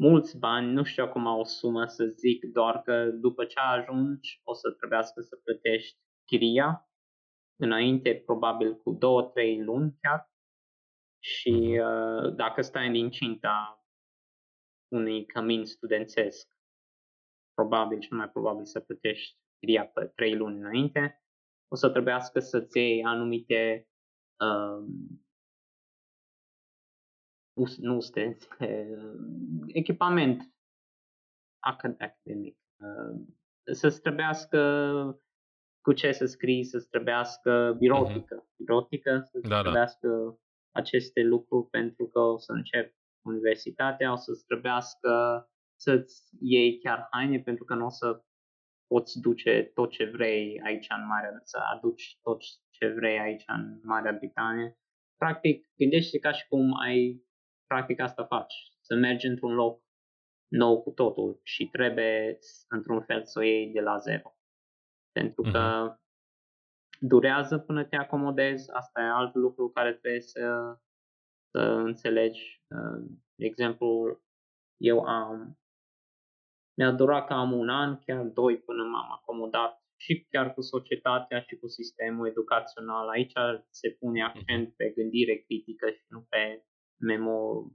[0.00, 4.52] mulți bani, nu știu acum o sumă să zic, doar că după ce ajungi o
[4.54, 6.90] să trebuiască să plătești chiria
[7.60, 10.30] înainte, probabil cu două, trei luni chiar.
[11.24, 13.86] Și uh, dacă stai în incinta
[14.92, 16.48] unui cămin studențesc,
[17.54, 21.22] probabil, cel mai probabil să plătești chiria pe trei luni înainte,
[21.68, 23.86] o să trebuiască să-ți iei anumite
[24.46, 24.84] uh,
[27.78, 28.48] nu studenți,
[29.80, 30.52] echipament
[31.58, 32.58] academic.
[32.76, 33.20] Uh,
[33.72, 34.60] să-ți trebuiască
[35.80, 38.42] cu ce să scrii, să-ți trebuiască birotică.
[38.42, 38.56] Uh-huh.
[38.56, 40.80] Birotică, să-ți da, trebuiască da.
[40.80, 45.10] aceste lucruri pentru că o să încep universitatea, o să-ți trebuiască
[45.80, 48.24] să-ți iei chiar haine pentru că nu o să
[48.92, 52.40] poți duce tot ce vrei aici în Marea, să aduci tot
[52.70, 54.78] ce vrei aici în Marea Britanie.
[55.16, 57.24] Practic, gândește ca și cum ai,
[57.66, 59.82] practic asta faci, să mergi într-un loc
[60.48, 62.38] nou cu totul și trebuie
[62.68, 64.36] într-un fel să o iei de la zero.
[65.12, 66.00] Pentru că uh-huh.
[67.00, 70.76] durează până te acomodezi, asta e alt lucru care trebuie să,
[71.50, 72.64] să înțelegi.
[73.34, 74.20] De exemplu,
[74.76, 75.61] eu am
[76.76, 81.56] mi-a durat cam un an, chiar doi, până m-am acomodat și chiar cu societatea și
[81.56, 83.08] cu sistemul educațional.
[83.08, 83.32] Aici
[83.70, 84.76] se pune accent mhm.
[84.76, 86.64] pe gândire critică și nu pe
[87.10, 87.72] memo-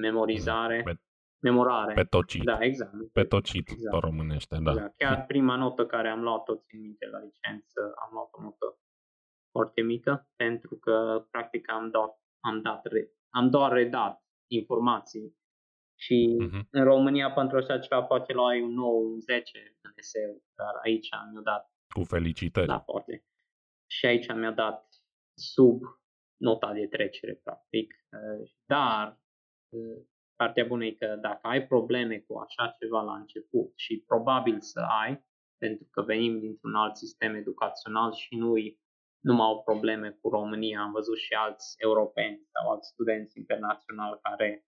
[0.00, 0.82] memorizare.
[0.84, 0.94] Pe,
[1.42, 1.94] memorare.
[1.94, 2.42] Pe tocit.
[2.42, 2.92] Da, exact.
[3.12, 3.94] Pe tocit, exact.
[3.94, 4.70] pe românește, da.
[4.70, 4.96] Exact.
[4.96, 8.78] Chiar prima notă care am luat-o, țin minte, la licență, am luat o notă
[9.50, 12.82] foarte mică, pentru că, practic, am dat, am dat,
[13.28, 15.36] am doar redat informații
[15.98, 16.62] și uh-huh.
[16.70, 21.08] în România pentru așa ceva poate luai un 9, un 10 în eseu, dar aici
[21.32, 21.70] mi-a dat...
[21.94, 22.66] Cu felicitări.
[22.66, 23.24] Da, poate.
[23.86, 24.86] Și aici mi-a dat
[25.34, 25.80] sub
[26.36, 27.94] nota de trecere, practic.
[28.12, 29.20] Uh, dar
[29.68, 30.02] uh,
[30.36, 34.80] partea bună e că dacă ai probleme cu așa ceva la început și probabil să
[35.04, 35.24] ai,
[35.58, 38.56] pentru că venim dintr-un alt sistem educațional și nu
[39.22, 40.80] nu au probleme cu România.
[40.80, 44.64] Am văzut și alți europeni sau alți studenți internaționali care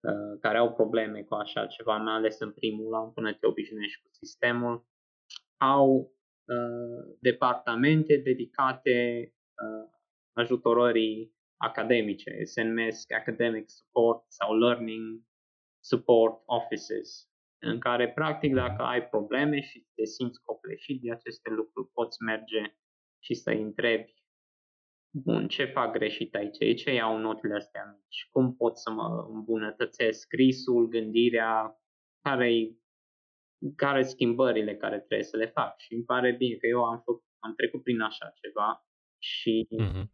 [0.00, 4.02] Uh, care au probleme cu așa ceva, mai ales în primul an, până te obișnuiești
[4.02, 4.86] cu sistemul,
[5.56, 6.12] au
[6.44, 9.90] uh, departamente dedicate uh,
[10.32, 15.22] ajutorării academice, se numesc Academic Support sau Learning
[15.80, 21.90] Support Offices, în care, practic, dacă ai probleme și te simți copleșit de aceste lucruri,
[21.92, 22.76] poți merge
[23.18, 24.14] și să întrebi
[25.24, 26.56] bun, ce fac greșit aici?
[26.56, 28.28] De ce iau notele astea mici?
[28.30, 31.80] Cum pot să mă îmbunătățesc scrisul, gândirea?
[32.26, 32.76] care
[33.76, 35.78] care schimbările care trebuie să le fac?
[35.78, 38.86] Și îmi pare bine că eu am, făcut, am trecut prin așa ceva
[39.18, 40.04] și uh-huh.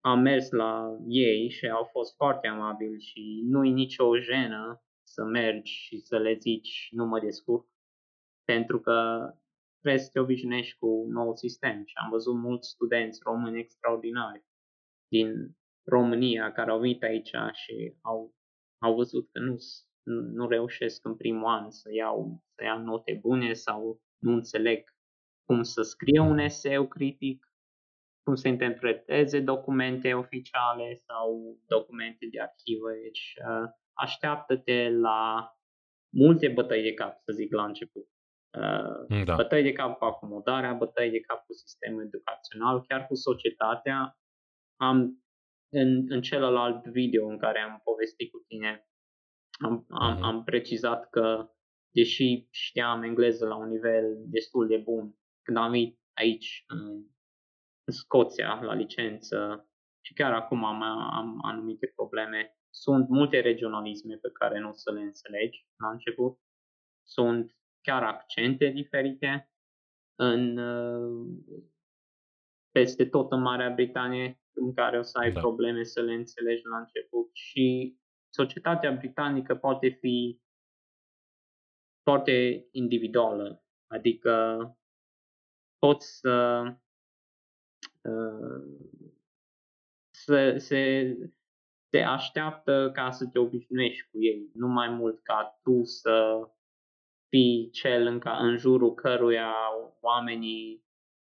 [0.00, 5.24] am mers la ei și au fost foarte amabili și nu e nicio jenă să
[5.24, 7.66] mergi și să le zici nu mă descurc
[8.44, 8.96] pentru că
[9.80, 14.44] trebuie să te obișnuiești cu un nou sistem și am văzut mulți studenți români extraordinari
[15.10, 18.34] din România care au venit aici și au,
[18.78, 19.56] au văzut că nu,
[20.32, 24.84] nu reușesc în primul an să iau, să iau note bune sau nu înțeleg
[25.44, 27.46] cum să scrie un eseu critic,
[28.22, 32.90] cum să interpreteze documente oficiale sau documente de arhivă.
[33.02, 35.52] Deci uh, așteaptă-te la
[36.12, 38.08] multe bătăi de cap, să zic la început.
[38.58, 39.34] Uh, da.
[39.34, 44.19] Bătăi de cap cu acomodarea, bătăi de cap cu sistemul educațional, chiar cu societatea,
[44.80, 45.24] am
[45.72, 48.88] în, în celălalt video în care am povestit cu tine,
[49.64, 50.22] am, am, mhm.
[50.22, 51.50] am precizat că,
[51.90, 56.80] deși știam engleză la un nivel destul de bun, când am venit aici, în,
[57.84, 59.68] în Scoția, la licență,
[60.00, 64.92] și chiar acum am, am anumite probleme, sunt multe regionalisme pe care nu o să
[64.92, 66.38] le înțelegi la început.
[67.06, 69.50] Sunt chiar accente diferite
[70.14, 70.58] în,
[72.70, 75.40] peste tot în Marea Britanie în care o să ai da.
[75.40, 77.30] probleme să le înțelegi la început.
[77.32, 77.98] Și
[78.34, 80.40] societatea britanică poate fi
[82.02, 84.64] foarte individuală, adică
[85.78, 86.62] poți să
[88.02, 88.80] uh,
[90.10, 91.14] să se,
[91.90, 96.48] se așteaptă ca să te obișnuiești cu ei, nu mai mult ca tu să
[97.28, 99.54] fii cel în, ca, în jurul căruia
[100.00, 100.84] oamenii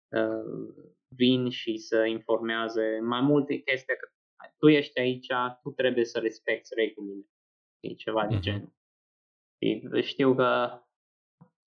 [0.07, 4.07] uh, vin și să informează mai multe chestii că
[4.57, 5.27] tu ești aici,
[5.61, 7.25] tu trebuie să respecti regulile.
[7.79, 8.43] E ceva de mhm.
[8.43, 8.73] genul.
[9.59, 10.81] Și știu că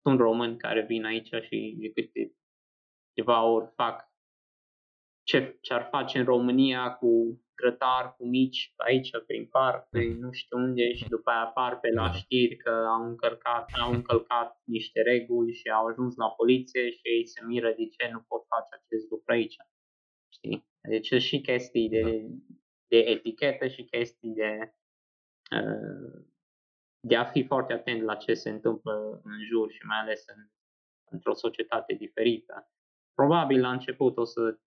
[0.03, 2.34] sunt români care vin aici și de câte
[3.14, 4.11] ceva ori fac
[5.23, 10.18] ce, ce ar face în România cu grătar, cu mici aici prin parc, pe Mhm.
[10.18, 12.12] nu știu unde și după aia apar pe la Da.
[12.12, 17.27] știri că au încălcat, au încălcat niște reguli și au ajuns la poliție și ei
[17.27, 19.57] se miră de ce nu pot face acest lucru aici.
[20.33, 20.66] Știi?
[20.89, 22.09] Deci sunt și chestii de, Da.
[22.89, 24.75] de etichetă și chestii de
[25.57, 26.25] uh,
[27.09, 30.49] de a fi foarte atent la ce se întâmplă în jur și mai ales în,
[31.11, 32.70] într-o societate diferită.
[33.14, 34.61] Probabil la început o să,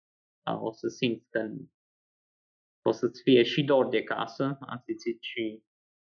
[0.44, 1.50] o să simți că
[2.82, 5.62] o să-ți fie și dor de casă, am simțit și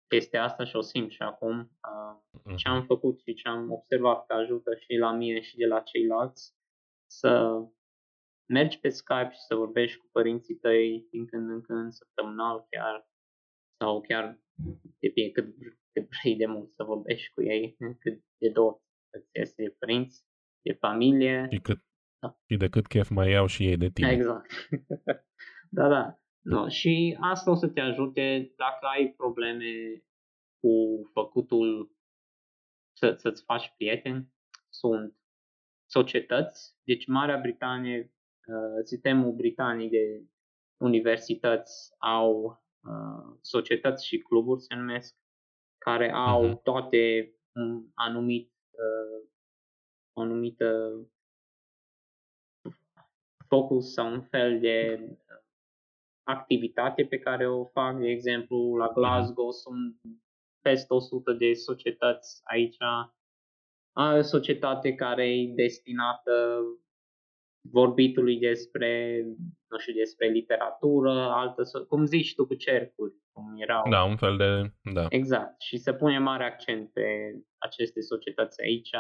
[0.09, 1.59] chestia asta și o simt și acum.
[1.59, 5.67] Uh, ce am făcut și ce am observat că ajută și la mine și de
[5.67, 6.55] la ceilalți
[7.11, 7.63] să
[8.53, 13.09] mergi pe Skype și să vorbești cu părinții tăi din când în când, săptămânal chiar,
[13.81, 14.41] sau chiar
[14.99, 15.55] depinde cât,
[15.93, 18.81] cât vrei de mult să vorbești cu ei, cât de dor
[19.11, 20.25] îți este de părinți,
[20.63, 21.47] de familie.
[21.51, 21.81] Și, cât,
[22.23, 22.39] Da.
[22.47, 24.11] și de cât chef mai iau și ei de tine.
[24.11, 24.51] Exact.
[25.79, 26.21] da, da.
[26.41, 29.65] No, și asta o să te ajute dacă ai probleme
[30.61, 30.71] cu
[31.13, 31.97] făcutul
[32.97, 34.33] să, să-ți faci prieteni.
[34.69, 35.17] Sunt
[35.91, 38.15] societăți, deci Marea Britanie,
[38.47, 40.27] uh, sistemul britanic de
[40.81, 42.45] universități au
[42.83, 45.17] uh, societăți și cluburi, se numesc,
[45.79, 46.63] care au Mhm.
[46.63, 49.29] toate un anumit, uh,
[50.13, 50.93] o anumită
[53.53, 54.77] focus sau un fel de
[56.23, 60.01] activitate pe care o fac, de exemplu, la Glasgow sunt
[60.61, 62.77] peste 100 de societăți aici.
[63.93, 66.63] Am o societate care e destinată
[67.71, 69.23] vorbitului despre,
[69.71, 73.89] nu știu, despre literatură, altă, so- cum zici tu cu cercuri, cum erau.
[73.91, 74.73] Da, un fel de...
[74.93, 75.07] Da.
[75.09, 75.61] Exact.
[75.61, 77.07] Și se pune mare accent pe
[77.59, 78.91] aceste societăți aici.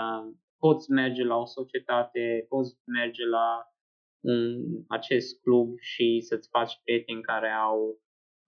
[0.59, 3.71] Poți merge la o societate, poți merge la
[4.22, 7.78] un, acest club și să-ți faci prieteni care au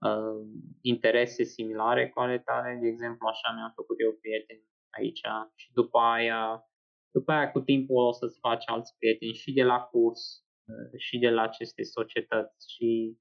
[0.09, 0.47] uh,
[0.81, 2.79] interese similare cu ale tale.
[2.81, 4.69] De exemplu, așa mi-am făcut eu prieteni
[4.99, 5.21] aici
[5.55, 6.65] și după aia,
[7.11, 11.19] după aia cu timpul o să-ți faci alți prieteni și de la curs uh, și
[11.19, 13.19] de la aceste societăți și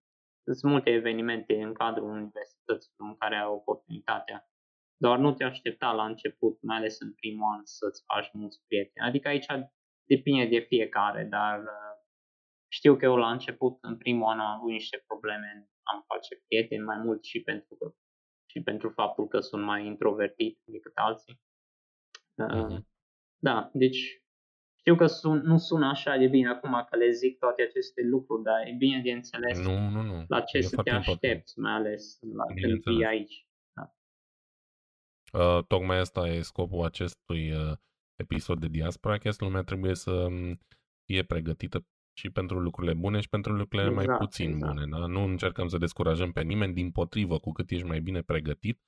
[0.52, 4.48] sunt multe evenimente în cadrul universității în care ai oportunitatea.
[4.98, 9.08] Doar nu te aștepta la început, mai ales în primul an, să-ți faci mulți prieteni.
[9.08, 9.46] Adică aici
[10.04, 11.93] depinde de fiecare, dar uh,
[12.78, 16.42] știu că eu la început, în primul an, am avut niște probleme în am face
[16.48, 17.86] prieteni mai mult și pentru că
[18.52, 21.42] și pentru faptul că sunt mai introvertit decât alții.
[22.36, 22.88] Uh, Mhm.
[23.38, 24.22] Da, deci
[24.80, 28.44] știu că sun, nu sună așa de bine acum că le zic toate aceste lucruri,
[28.44, 30.26] dar e bine de înțeles Nu, nu, nu.
[30.28, 31.24] la ce e să te foarte important.
[31.24, 32.98] aștepți, mai ales la când Bineînțeles.
[32.98, 33.48] vii aici.
[35.34, 37.78] Uh, tocmai asta e scopul acestui uh,
[38.16, 39.40] episod de Diaspora Cast.
[39.42, 40.60] Lumea trebuie să um,
[41.06, 44.74] fie pregătită și pentru lucrurile bune și pentru lucrurile mai Exact, puțin exact.
[44.74, 44.86] bune.
[44.90, 45.06] Da?
[45.06, 48.80] Nu încercăm să descurajăm pe nimeni, din potrivă, cu cât ești mai bine pregătit,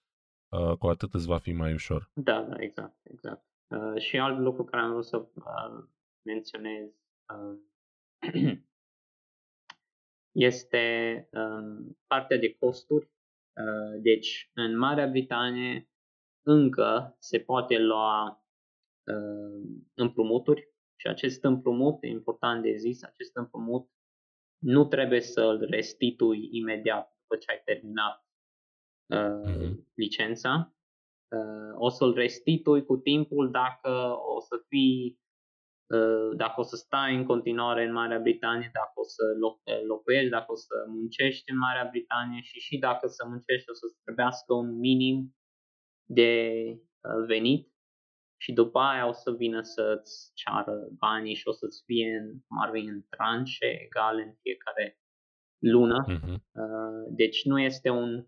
[0.50, 2.10] uh, cu atât îți va fi mai ușor.
[2.14, 3.46] Da, da, exact, exact.
[3.68, 5.84] Uh, și alt lucru care am vrut să uh,
[6.26, 6.90] menționez
[7.34, 7.60] uh,
[10.50, 13.06] este um, partea de costuri.
[13.06, 15.90] Uh, deci, în Marea Britanie
[16.46, 18.46] încă se poate lua
[19.04, 23.90] uh, împrumuturi și acest împrumut, e important de zis, acest împrumut
[24.58, 28.26] nu trebuie să-l restitui imediat după ce ai terminat
[29.06, 29.92] uh, Mhm.
[29.96, 30.70] licența.
[31.28, 33.90] Uh, o să-l restitui cu timpul dacă
[34.36, 35.20] o să fii
[35.94, 40.30] uh, dacă o să stai în continuare în Marea Britanie, dacă o să loc- locuiești,
[40.30, 44.54] dacă o să muncești în Marea Britanie și și dacă să muncești o să trebuiască
[44.54, 45.36] un minim
[46.08, 46.52] de
[47.02, 47.75] uh, venit
[48.38, 52.62] și după aia o să vină să-ți ceară banii și o să-ți fie în, cum
[52.62, 55.00] ar veni, în tranșe egale în fiecare
[55.60, 56.06] lună.
[56.08, 56.32] Mhm.
[56.32, 58.26] Uh, Deci nu este un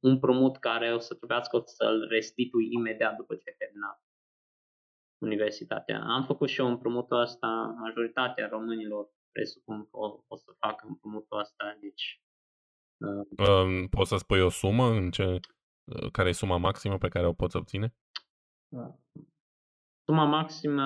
[0.00, 4.02] un promut care o să trebuiască să-l restitui imediat după ce ai terminat
[5.22, 6.02] universitatea.
[6.02, 11.38] Am făcut și eu împrumutul ăsta, majoritatea românilor presupun că o, o să facă împrumutul
[11.38, 12.22] ăsta, deci
[12.96, 15.24] uh, Um, poți să spui o sumă în ce,
[15.84, 17.94] uh, care e suma maximă pe care o poți obține?
[18.70, 18.94] Uh,
[20.04, 20.82] suma maximă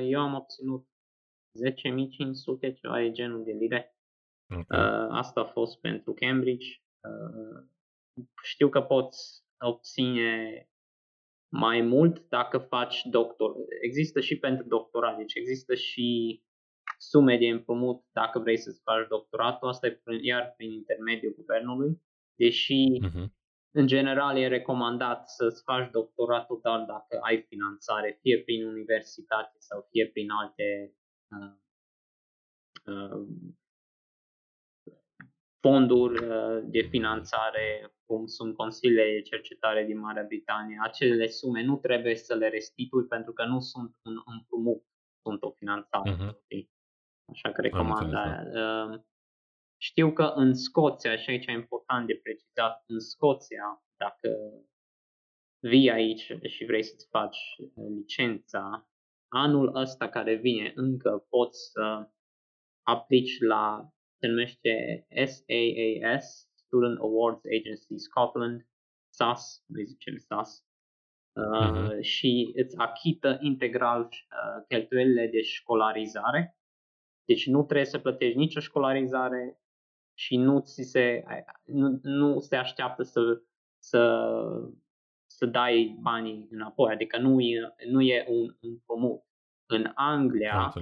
[0.00, 3.96] eu am obținut 10.500, ceva de genul de lire.
[4.54, 4.66] Ok.
[4.70, 6.66] Uh, asta a fost pentru Cambridge.
[7.00, 7.64] Uh,
[8.42, 10.62] știu că poți obține
[11.52, 13.54] mai mult dacă faci doctor.
[13.82, 16.42] Există și pentru doctorat, deci există și
[16.98, 19.68] sume de împrumut dacă vrei să-ți faci doctoratul.
[19.68, 22.02] Asta e prin, iar prin intermediul guvernului,
[22.34, 23.36] deși Mhm.
[23.70, 29.86] În general e recomandat să-ți faci doctoratul doar dacă ai finanțare, fie prin universitate sau
[29.90, 30.94] fie prin alte
[31.28, 31.54] uh,
[32.84, 33.26] uh,
[35.60, 40.78] fonduri uh, de finanțare, cum sunt consiliile de cercetare din Marea Britanie.
[40.82, 44.84] Acele sume nu trebuie să le restitui pentru că nu sunt un împrumut,
[45.22, 46.14] sunt o finanțare.
[46.14, 46.66] Uh-huh.
[47.30, 48.42] Așa că recomand aia.
[49.78, 49.84] Da.
[49.84, 54.28] Uh, știu că în Scoția, și aici e important de precizat, în Scoția, dacă
[55.60, 57.38] vii aici și vrei să-ți faci
[57.74, 58.88] licența,
[59.28, 62.10] anul ăsta care vine încă poți să
[62.82, 68.66] aplici la, se numește SAAS, Student Awards Agency Scotland,
[69.08, 70.64] SAS, noi zicem SAS,
[71.32, 72.00] uh, uh-huh.
[72.00, 76.58] și îți achită integral uh, cheltuielile de școlarizare.
[77.24, 79.60] Deci nu trebuie să plătești nicio școlarizare
[80.18, 81.24] și nu, ți se,
[81.64, 83.42] nu, nu se așteaptă să,
[83.78, 84.02] să,
[85.26, 89.22] să dai banii înapoi, adică nu e, nu e un împrumut.
[89.66, 90.72] În Anglia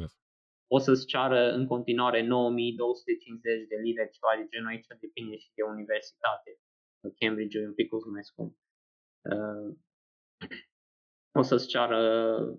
[0.67, 5.63] o să-ți ceară în continuare 9250 de lire, ceva de genul aici, depinde și de
[5.63, 6.61] universitate.
[7.19, 8.57] Cambridge e un pic mai scump.
[9.31, 9.77] Uh,
[11.33, 12.01] o să-ți ceară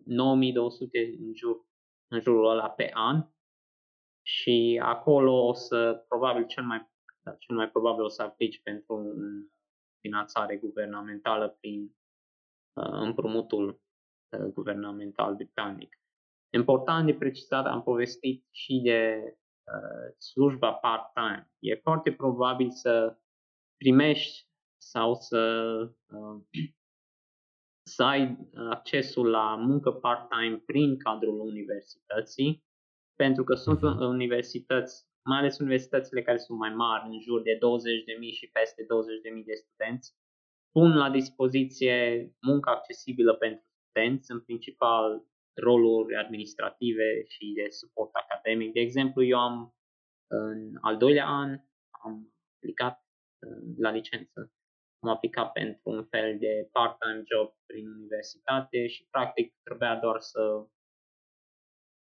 [0.05, 1.65] 9200 în, jur,
[2.07, 3.27] în jurul ăla pe an
[4.27, 6.89] și acolo o să, probabil cel mai,
[7.23, 9.47] da, cel mai probabil o să aplici pentru un
[9.99, 11.95] finanțare guvernamentală prin
[12.73, 13.81] uh, împrumutul
[14.29, 15.99] uh, guvernamental britanic.
[16.53, 21.51] Important de precizat, am povestit și de uh, slujba part-time.
[21.59, 23.17] E foarte probabil să
[23.77, 24.47] primești
[24.77, 25.41] sau să,
[26.07, 26.41] uh,
[27.83, 32.66] să ai accesul la muncă part-time prin cadrul universității,
[33.23, 34.07] pentru că sunt uh-huh.
[34.15, 37.59] universități, mai ales universitățile care sunt mai mari, în jur de 20.000
[38.39, 40.15] și peste 20.000 de studenți,
[40.71, 41.95] pun la dispoziție
[42.41, 45.25] muncă accesibilă pentru studenți, în principal
[45.61, 48.73] roluri administrative și de suport academic.
[48.73, 49.75] De exemplu, eu am
[50.27, 51.59] în al doilea an
[52.03, 53.05] am aplicat
[53.47, 54.51] uh, la licență.
[54.99, 60.67] Am aplicat pentru un fel de part-time job prin universitate și practic trebuia doar să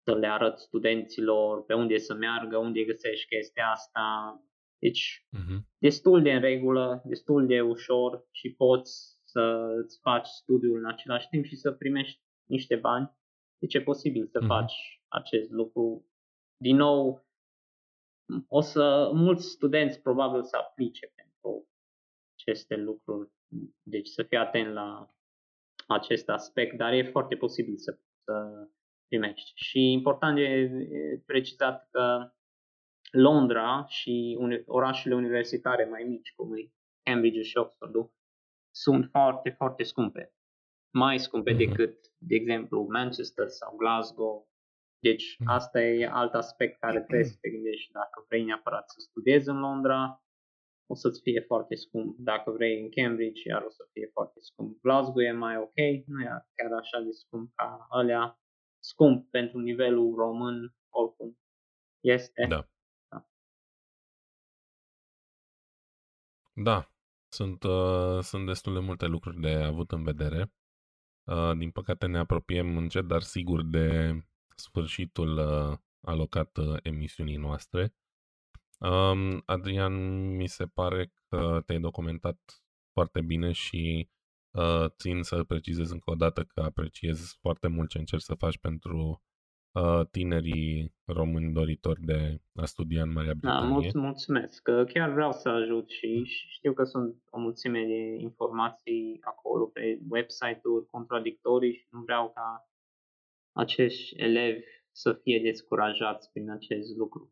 [0.08, 4.05] să le arăt studenților pe unde să meargă, unde găsești chestia asta.
[4.80, 5.60] Deci, uh-huh.
[5.78, 11.28] destul de în regulă, destul de ușor și poți să îți faci studiul în același
[11.28, 13.18] timp și să primești niște bani
[13.60, 14.47] deci e posibil să mm-hmm.
[14.47, 16.05] faci acest lucru.
[16.58, 17.26] Din nou,
[18.47, 21.70] o să mulți studenți probabil să aplice pentru
[22.34, 23.32] aceste lucruri,
[23.84, 25.16] deci să fii atent la
[25.88, 28.68] acest aspect, dar e foarte posibil să, să
[29.08, 29.51] primești.
[29.55, 30.70] Și important de
[31.26, 32.32] precizat că
[33.12, 36.72] Londra și uni- orașele universitare mai mici, cum e
[37.03, 38.12] Cambridge și Oxford,
[38.72, 40.32] sunt foarte, foarte scumpe
[40.97, 41.58] mai scumpe mm-hmm.
[41.58, 44.49] decât, de exemplu, Manchester sau Glasgow.
[44.99, 45.45] Deci mm-hmm.
[45.45, 47.91] asta e alt aspect care trebuie să te gândești.
[47.91, 50.22] Dacă vrei neapărat să studiezi în Londra,
[50.91, 52.16] o să-ți fie foarte scump.
[52.18, 54.82] Dacă vrei în Cambridge, iar o să fie foarte scump.
[54.82, 58.39] Glasgow e mai ok, nu e chiar așa de scump ca alea.
[58.88, 61.38] Scump pentru nivelul român, oricum
[61.99, 62.45] este.
[62.49, 62.67] Da.
[63.09, 63.27] Da.
[66.53, 66.91] da.
[67.27, 70.51] Sunt, uh, sunt destul de multe lucruri de avut în vedere.
[71.23, 74.17] Uh, din păcate ne apropiem încet, dar sigur de
[74.55, 77.93] sfârșitul uh, alocat uh, emisiunii noastre.
[78.79, 79.93] Um, Adrian,
[80.35, 82.63] mi se pare că te-ai documentat
[82.93, 84.09] foarte bine și
[84.88, 89.21] țin să precizez încă o dată că apreciez foarte mult ce încerci să faci pentru
[90.12, 93.92] tinerii români doritori de a studia în Marea da, Britanie.
[93.93, 94.62] Da, mulțumesc.
[94.93, 100.86] Chiar vreau să ajut și știu că sunt o mulțime de informații acolo pe website-uri
[100.86, 102.70] contradictorii și nu vreau ca
[103.55, 107.32] acești elevi să fie descurajați prin acest lucru.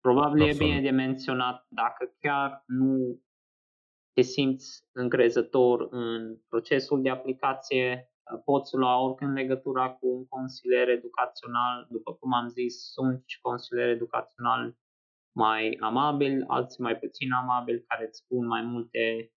[0.00, 0.60] Probabil Absolut.
[0.60, 3.20] e bine de menționat dacă chiar nu
[4.12, 8.10] te simți încrezător în procesul de aplicație,
[8.44, 11.86] poți lua oricând legătura cu un consilier educațional.
[11.90, 14.76] După cum am zis, sunt și consilieri educaționali
[15.32, 19.32] mai amabil, alții mai puțin amabil, care îți spun mai multe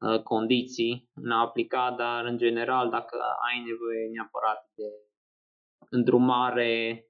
[0.00, 3.16] uh, condiții în a aplica, dar în general, dacă
[3.50, 4.88] ai nevoie neapărat de
[5.90, 7.04] îndrumare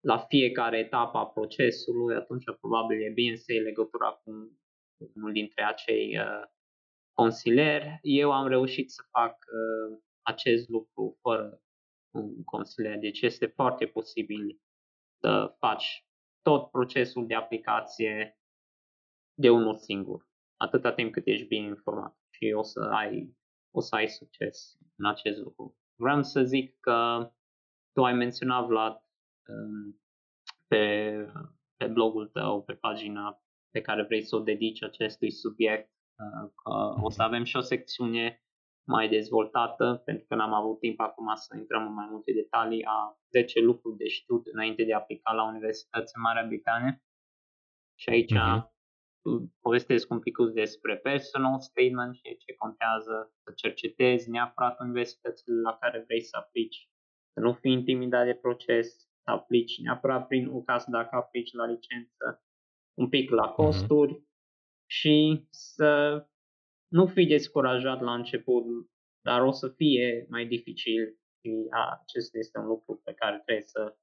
[0.00, 4.58] la fiecare etapă a procesului, atunci probabil e bine să iei legătura cu
[5.14, 6.42] unul dintre acei uh,
[7.12, 7.98] consilier.
[8.02, 11.62] Eu am reușit să fac uh, acest lucru fără
[12.10, 14.60] un consilier, deci este foarte posibil
[15.20, 16.06] să faci
[16.42, 18.38] tot procesul de aplicație
[19.34, 23.36] de unul singur, atâta timp cât ești bine informat și o să ai,
[23.70, 25.76] o să ai succes în acest lucru.
[25.94, 27.30] Vreau să zic că
[27.92, 29.02] tu ai menționat, Vlad,
[29.46, 30.02] um,
[30.66, 31.14] pe
[31.76, 33.43] pe blogul tău, pe pagina
[33.74, 35.90] pe care vrei să o dedici acestui subiect,
[36.22, 36.72] uh, că
[37.06, 38.42] o să avem și o secțiune
[38.86, 43.18] mai dezvoltată, pentru că n-am avut timp acum să intrăm în mai multe detalii a
[43.30, 47.02] 10 lucruri de știut înainte de a aplica la universități în Marea Britanie.
[48.00, 48.60] Și aici uh-huh.
[49.60, 56.04] povestesc un pic despre personal statement și ce contează să cercetezi neapărat universitățile la care
[56.06, 56.88] vrei să aplici,
[57.32, 58.86] să nu fii intimidat de proces,
[59.22, 62.44] să aplici neapărat prin UCAS dacă aplici la licență,
[62.94, 63.54] un pic la mhm.
[63.54, 64.86] costuri uh-huh.
[64.86, 66.24] și să
[66.88, 68.64] nu fi descurajat la început,
[69.20, 73.96] dar o să fie mai dificil și acesta este un lucru pe care trebuie să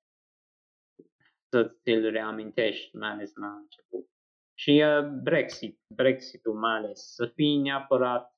[1.51, 4.09] să ți-l reamintești, mai ales la început.
[4.53, 8.35] Și uh, Brexit, Brexitul mai ales, să fii neapărat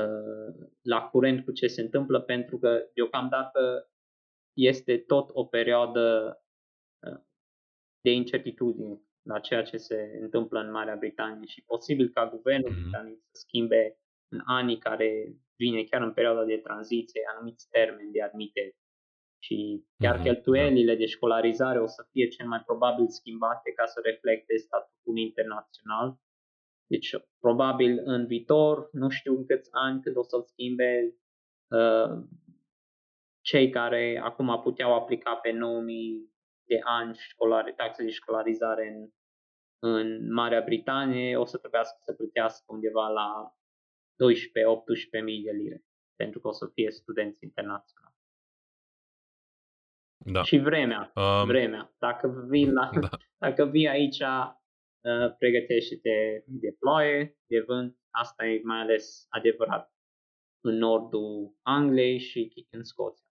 [0.00, 3.90] uh, la curent cu ce se întâmplă, pentru că deocamdată
[4.52, 6.36] este tot o perioadă
[7.06, 7.20] uh,
[8.00, 12.82] de incertitudine la ceea ce se întâmplă în Marea Britanie și posibil ca guvernul mm-hmm.
[12.82, 13.98] britanic să schimbe
[14.28, 18.76] în anii care vine, chiar în perioada de tranziție, anumiți termeni de admitere.
[19.38, 20.22] Și chiar mm-hmm.
[20.22, 26.18] cheltuielile de școlarizare o să fie cel mai probabil schimbate ca să reflecte statutul internațional.
[26.86, 31.14] Deci, probabil în viitor, nu știu în câți ani, când o să-l schimbe,
[31.68, 32.24] uh,
[33.40, 36.33] cei care acum puteau aplica pe 9000
[36.66, 39.08] de ani școlare, taxe de școlarizare în,
[39.78, 43.56] în Marea Britanie, o să trebuiască să plătească undeva la
[45.20, 45.84] 12-18 mii de lire,
[46.16, 48.14] pentru că o să fie studenți internaționali.
[50.32, 50.42] Da.
[50.42, 51.94] Și vremea, um, vremea.
[51.98, 53.08] Dacă vii, la, da.
[53.46, 59.94] dacă vii aici, uh, pregătește-te de ploaie, de vânt, asta e mai ales adevărat
[60.60, 63.23] în nordul Angliei și în Scoția.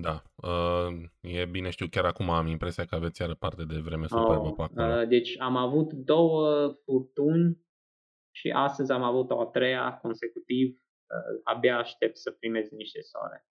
[0.00, 4.06] Da, uh, e bine știu, chiar acum am impresia că aveți iară parte de vreme
[4.06, 5.00] superbă oh, pe acolo.
[5.00, 7.58] Uh, deci am avut două furtuni
[8.30, 10.68] și astăzi am avut o a treia consecutiv.
[10.68, 13.46] Uh, abia aștept să primez niște soare.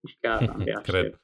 [0.00, 1.22] Deci chiar abia Cred.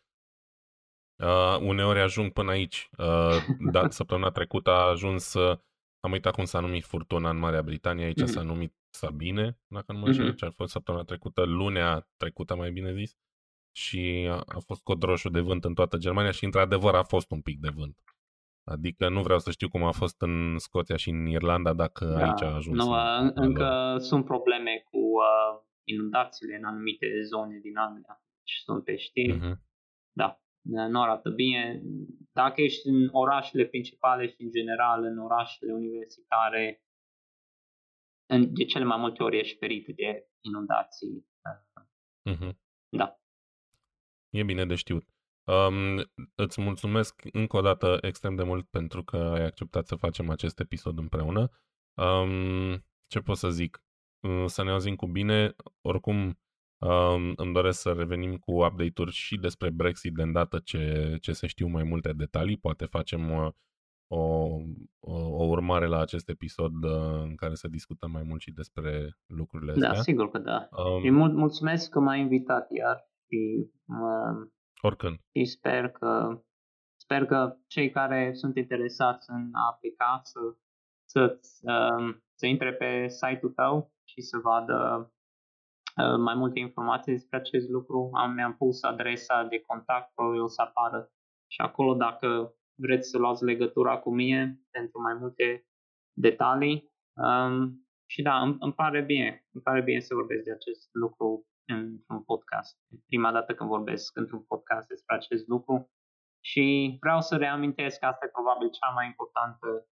[1.22, 2.88] Uh, uneori ajung până aici.
[2.98, 3.36] Uh,
[3.72, 5.58] da, săptămâna trecută a ajuns, uh,
[6.00, 8.32] am uitat cum s-a numit furtuna în Marea Britanie, aici mm-hmm.
[8.32, 10.36] s-a numit Sabine, dacă nu mă înșel, mm-hmm.
[10.36, 13.16] ce a fost săptămâna trecută, lunea trecută mai bine zis
[13.72, 17.40] și a, a fost codroșu de vânt în toată Germania și într-adevăr a fost un
[17.40, 17.98] pic de vânt.
[18.64, 22.26] Adică nu vreau să știu cum a fost în Scoția și în Irlanda dacă da,
[22.26, 22.84] aici a ajuns.
[22.84, 23.98] Nu, în, încă lor.
[23.98, 28.22] sunt probleme cu uh, inundațiile în anumite zone din Anglia.
[28.44, 29.38] Și sunt pe știri.
[29.38, 29.68] Uh-huh.
[30.12, 31.82] Da, nu arată bine.
[32.32, 36.84] Dacă ești în orașele principale și în general în orașele universitare,
[38.26, 41.26] în, de cele mai multe ori ești ferit de inundații.
[42.30, 42.52] Uh-huh.
[42.88, 43.19] Da.
[44.30, 45.04] E bine de știut.
[45.44, 50.30] Um, îți mulțumesc încă o dată extrem de mult pentru că ai acceptat să facem
[50.30, 51.50] acest episod împreună.
[51.94, 53.82] Um, ce pot să zic?
[54.20, 55.54] Uh, să ne auzim cu bine.
[55.80, 56.38] Oricum,
[56.78, 61.46] um, îmi doresc să revenim cu update-uri și despre Brexit de îndată ce, ce se
[61.46, 62.56] știu mai multe detalii.
[62.56, 63.50] Poate facem o,
[64.08, 64.56] o,
[65.10, 69.72] o urmare la acest episod uh, în care să discutăm mai mult și despre lucrurile
[69.72, 69.96] da, astea.
[69.96, 70.68] Da, sigur că da.
[70.70, 74.34] Um, și mul- mulțumesc că m-ai invitat iar și mă,
[74.80, 75.16] oricând.
[75.32, 76.42] Și sper că
[76.96, 80.40] sper că cei care sunt interesați în a aplica să,
[81.04, 81.38] să,
[81.72, 85.10] um, să intre pe site-ul tău și să vadă
[85.96, 88.10] uh, mai multe informații despre acest lucru.
[88.12, 91.10] Am, mi-am pus adresa de contact, probabil să apară
[91.46, 95.66] și acolo dacă vreți să luați legătura cu mine pentru mai multe
[96.12, 96.92] detalii.
[97.14, 101.46] Um, și da, îmi, îmi pare bine, îmi pare bine să vorbesc de acest lucru
[101.72, 102.78] într-un podcast.
[103.06, 105.90] Prima dată când vorbesc într-un podcast despre acest lucru
[106.44, 109.88] și vreau să reamintesc că asta e probabil cea mai importantă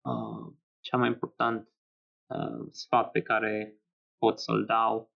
[0.00, 1.68] uh, cea mai important
[2.26, 3.80] uh, sfat pe care
[4.18, 5.12] pot să-l dau.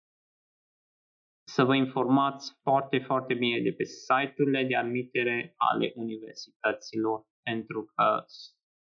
[1.46, 8.24] Să vă informați foarte, foarte bine de pe site-urile de admitere ale universităților, pentru că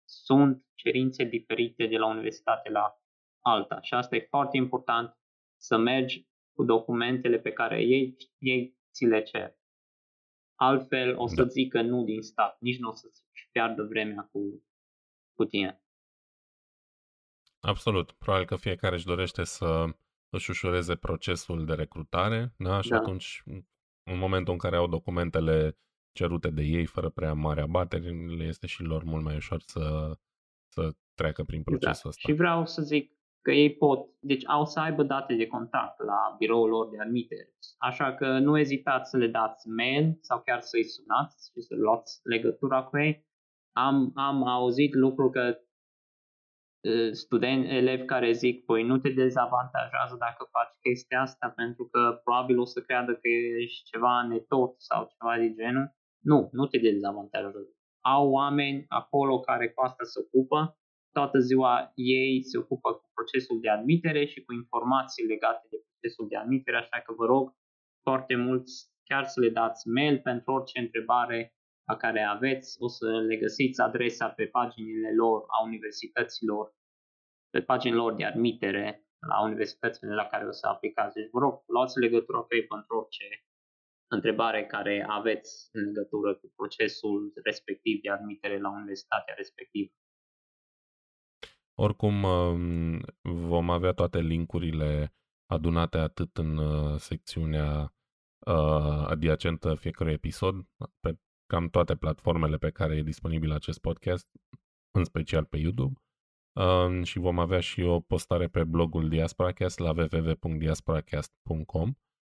[0.06, 2.98] sunt cerințe diferite de la universitate la
[3.46, 3.82] alta.
[3.82, 5.18] Și asta e foarte important
[5.62, 9.58] să mergi cu documentele pe care ei, ei ți le cer.
[10.56, 11.48] Altfel o să da.
[11.48, 14.64] zică nu din stat, nici nu o să-ți piardă vremea cu,
[15.34, 15.84] cu tine.
[17.60, 18.12] Absolut.
[18.12, 19.86] Probabil că fiecare își dorește să
[20.30, 22.82] își ușureze procesul de recrutare da?
[22.82, 22.98] și da.
[22.98, 23.44] atunci,
[24.04, 25.78] în momentul în care au documentele
[26.12, 30.18] cerute de ei fără prea mare abateri, le este și lor mult mai ușor să,
[30.68, 31.64] să treacă prin da.
[31.64, 32.10] procesul da.
[32.10, 32.22] ăsta.
[32.28, 33.12] Și vreau să zic
[33.44, 37.50] că ei pot, deci au să aibă date de contact la biroul lor de admitere.
[37.78, 42.20] Așa că nu ezitați să le dați mail sau chiar să-i sunați și să luați
[42.24, 43.26] legătura cu ei.
[43.72, 45.58] Am, am auzit lucruri că
[47.12, 52.60] studenți, elevi care zic, păi nu te dezavantajează dacă faci chestia asta pentru că probabil
[52.60, 53.28] o să creadă că
[53.64, 55.96] ești ceva netot sau ceva de genul.
[56.24, 57.58] Nu, nu te dezavantajează.
[58.02, 60.78] Au oameni acolo care cu asta se ocupă,
[61.18, 66.28] toată ziua ei se ocupă cu procesul de admitere și cu informații legate de procesul
[66.28, 67.46] de admitere, așa că vă rog
[68.02, 68.74] foarte mulți
[69.10, 71.40] chiar să le dați mail pentru orice întrebare
[71.90, 76.76] la care aveți, o să le găsiți adresa pe paginile lor a universităților,
[77.50, 81.16] pe paginile lor de admitere la universitățile la care o să aplicați.
[81.16, 83.26] Deci vă rog, luați legătură cu ei pentru orice
[84.08, 89.92] întrebare care aveți în legătură cu procesul respectiv de admitere la universitatea respectivă.
[91.76, 95.14] Oricum, um, vom avea toate linkurile
[95.46, 97.94] adunate atât în uh, secțiunea
[98.48, 100.68] uh, adiacentă fiecărui episod,
[101.00, 104.28] pe cam toate platformele pe care e disponibil acest podcast,
[104.92, 106.02] în special pe YouTube.
[106.60, 111.94] Um, și vom avea și o postare pe blogul Diasporacast la www.diasporacast.com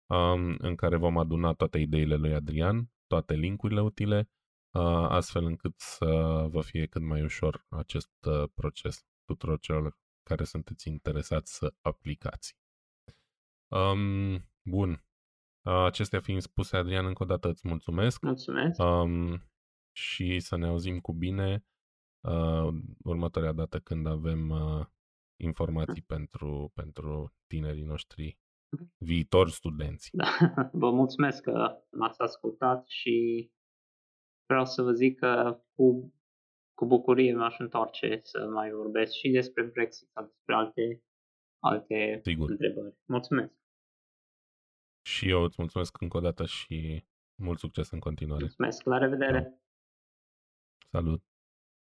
[0.07, 4.31] um, în care vom aduna toate ideile lui Adrian, toate linkurile utile,
[4.75, 6.07] uh, astfel încât să
[6.51, 12.57] vă fie cât mai ușor acest uh, proces tuturor celor care sunteți interesați să aplicați.
[13.69, 15.05] Um, bun,
[15.65, 18.23] Acestea fiind spuse, Adrian, încă o dată îți mulțumesc.
[18.23, 18.83] Mulțumesc.
[18.83, 19.43] Um,
[19.97, 21.65] și să ne auzim cu bine
[22.21, 22.69] uh,
[23.05, 24.87] următoarea dată când avem uh,
[25.41, 26.17] informații mm.
[26.17, 28.39] pentru, pentru tinerii noștri
[28.99, 30.11] viitori studenți.
[30.13, 30.37] Da,
[30.83, 33.51] vă mulțumesc că m-ați ascultat și
[34.47, 36.15] vreau să vă zic că cu,
[36.75, 41.03] cu bucurie m-aș întoarce să mai vorbesc și despre Brexit sau despre alte,
[41.59, 42.51] alte Sigur.
[42.51, 42.97] întrebări.
[43.05, 43.53] Mulțumesc!
[45.03, 48.41] Și eu îți mulțumesc încă o dată și mult succes în continuare.
[48.41, 49.59] Mulțumesc, la revedere!
[50.91, 51.23] Salut!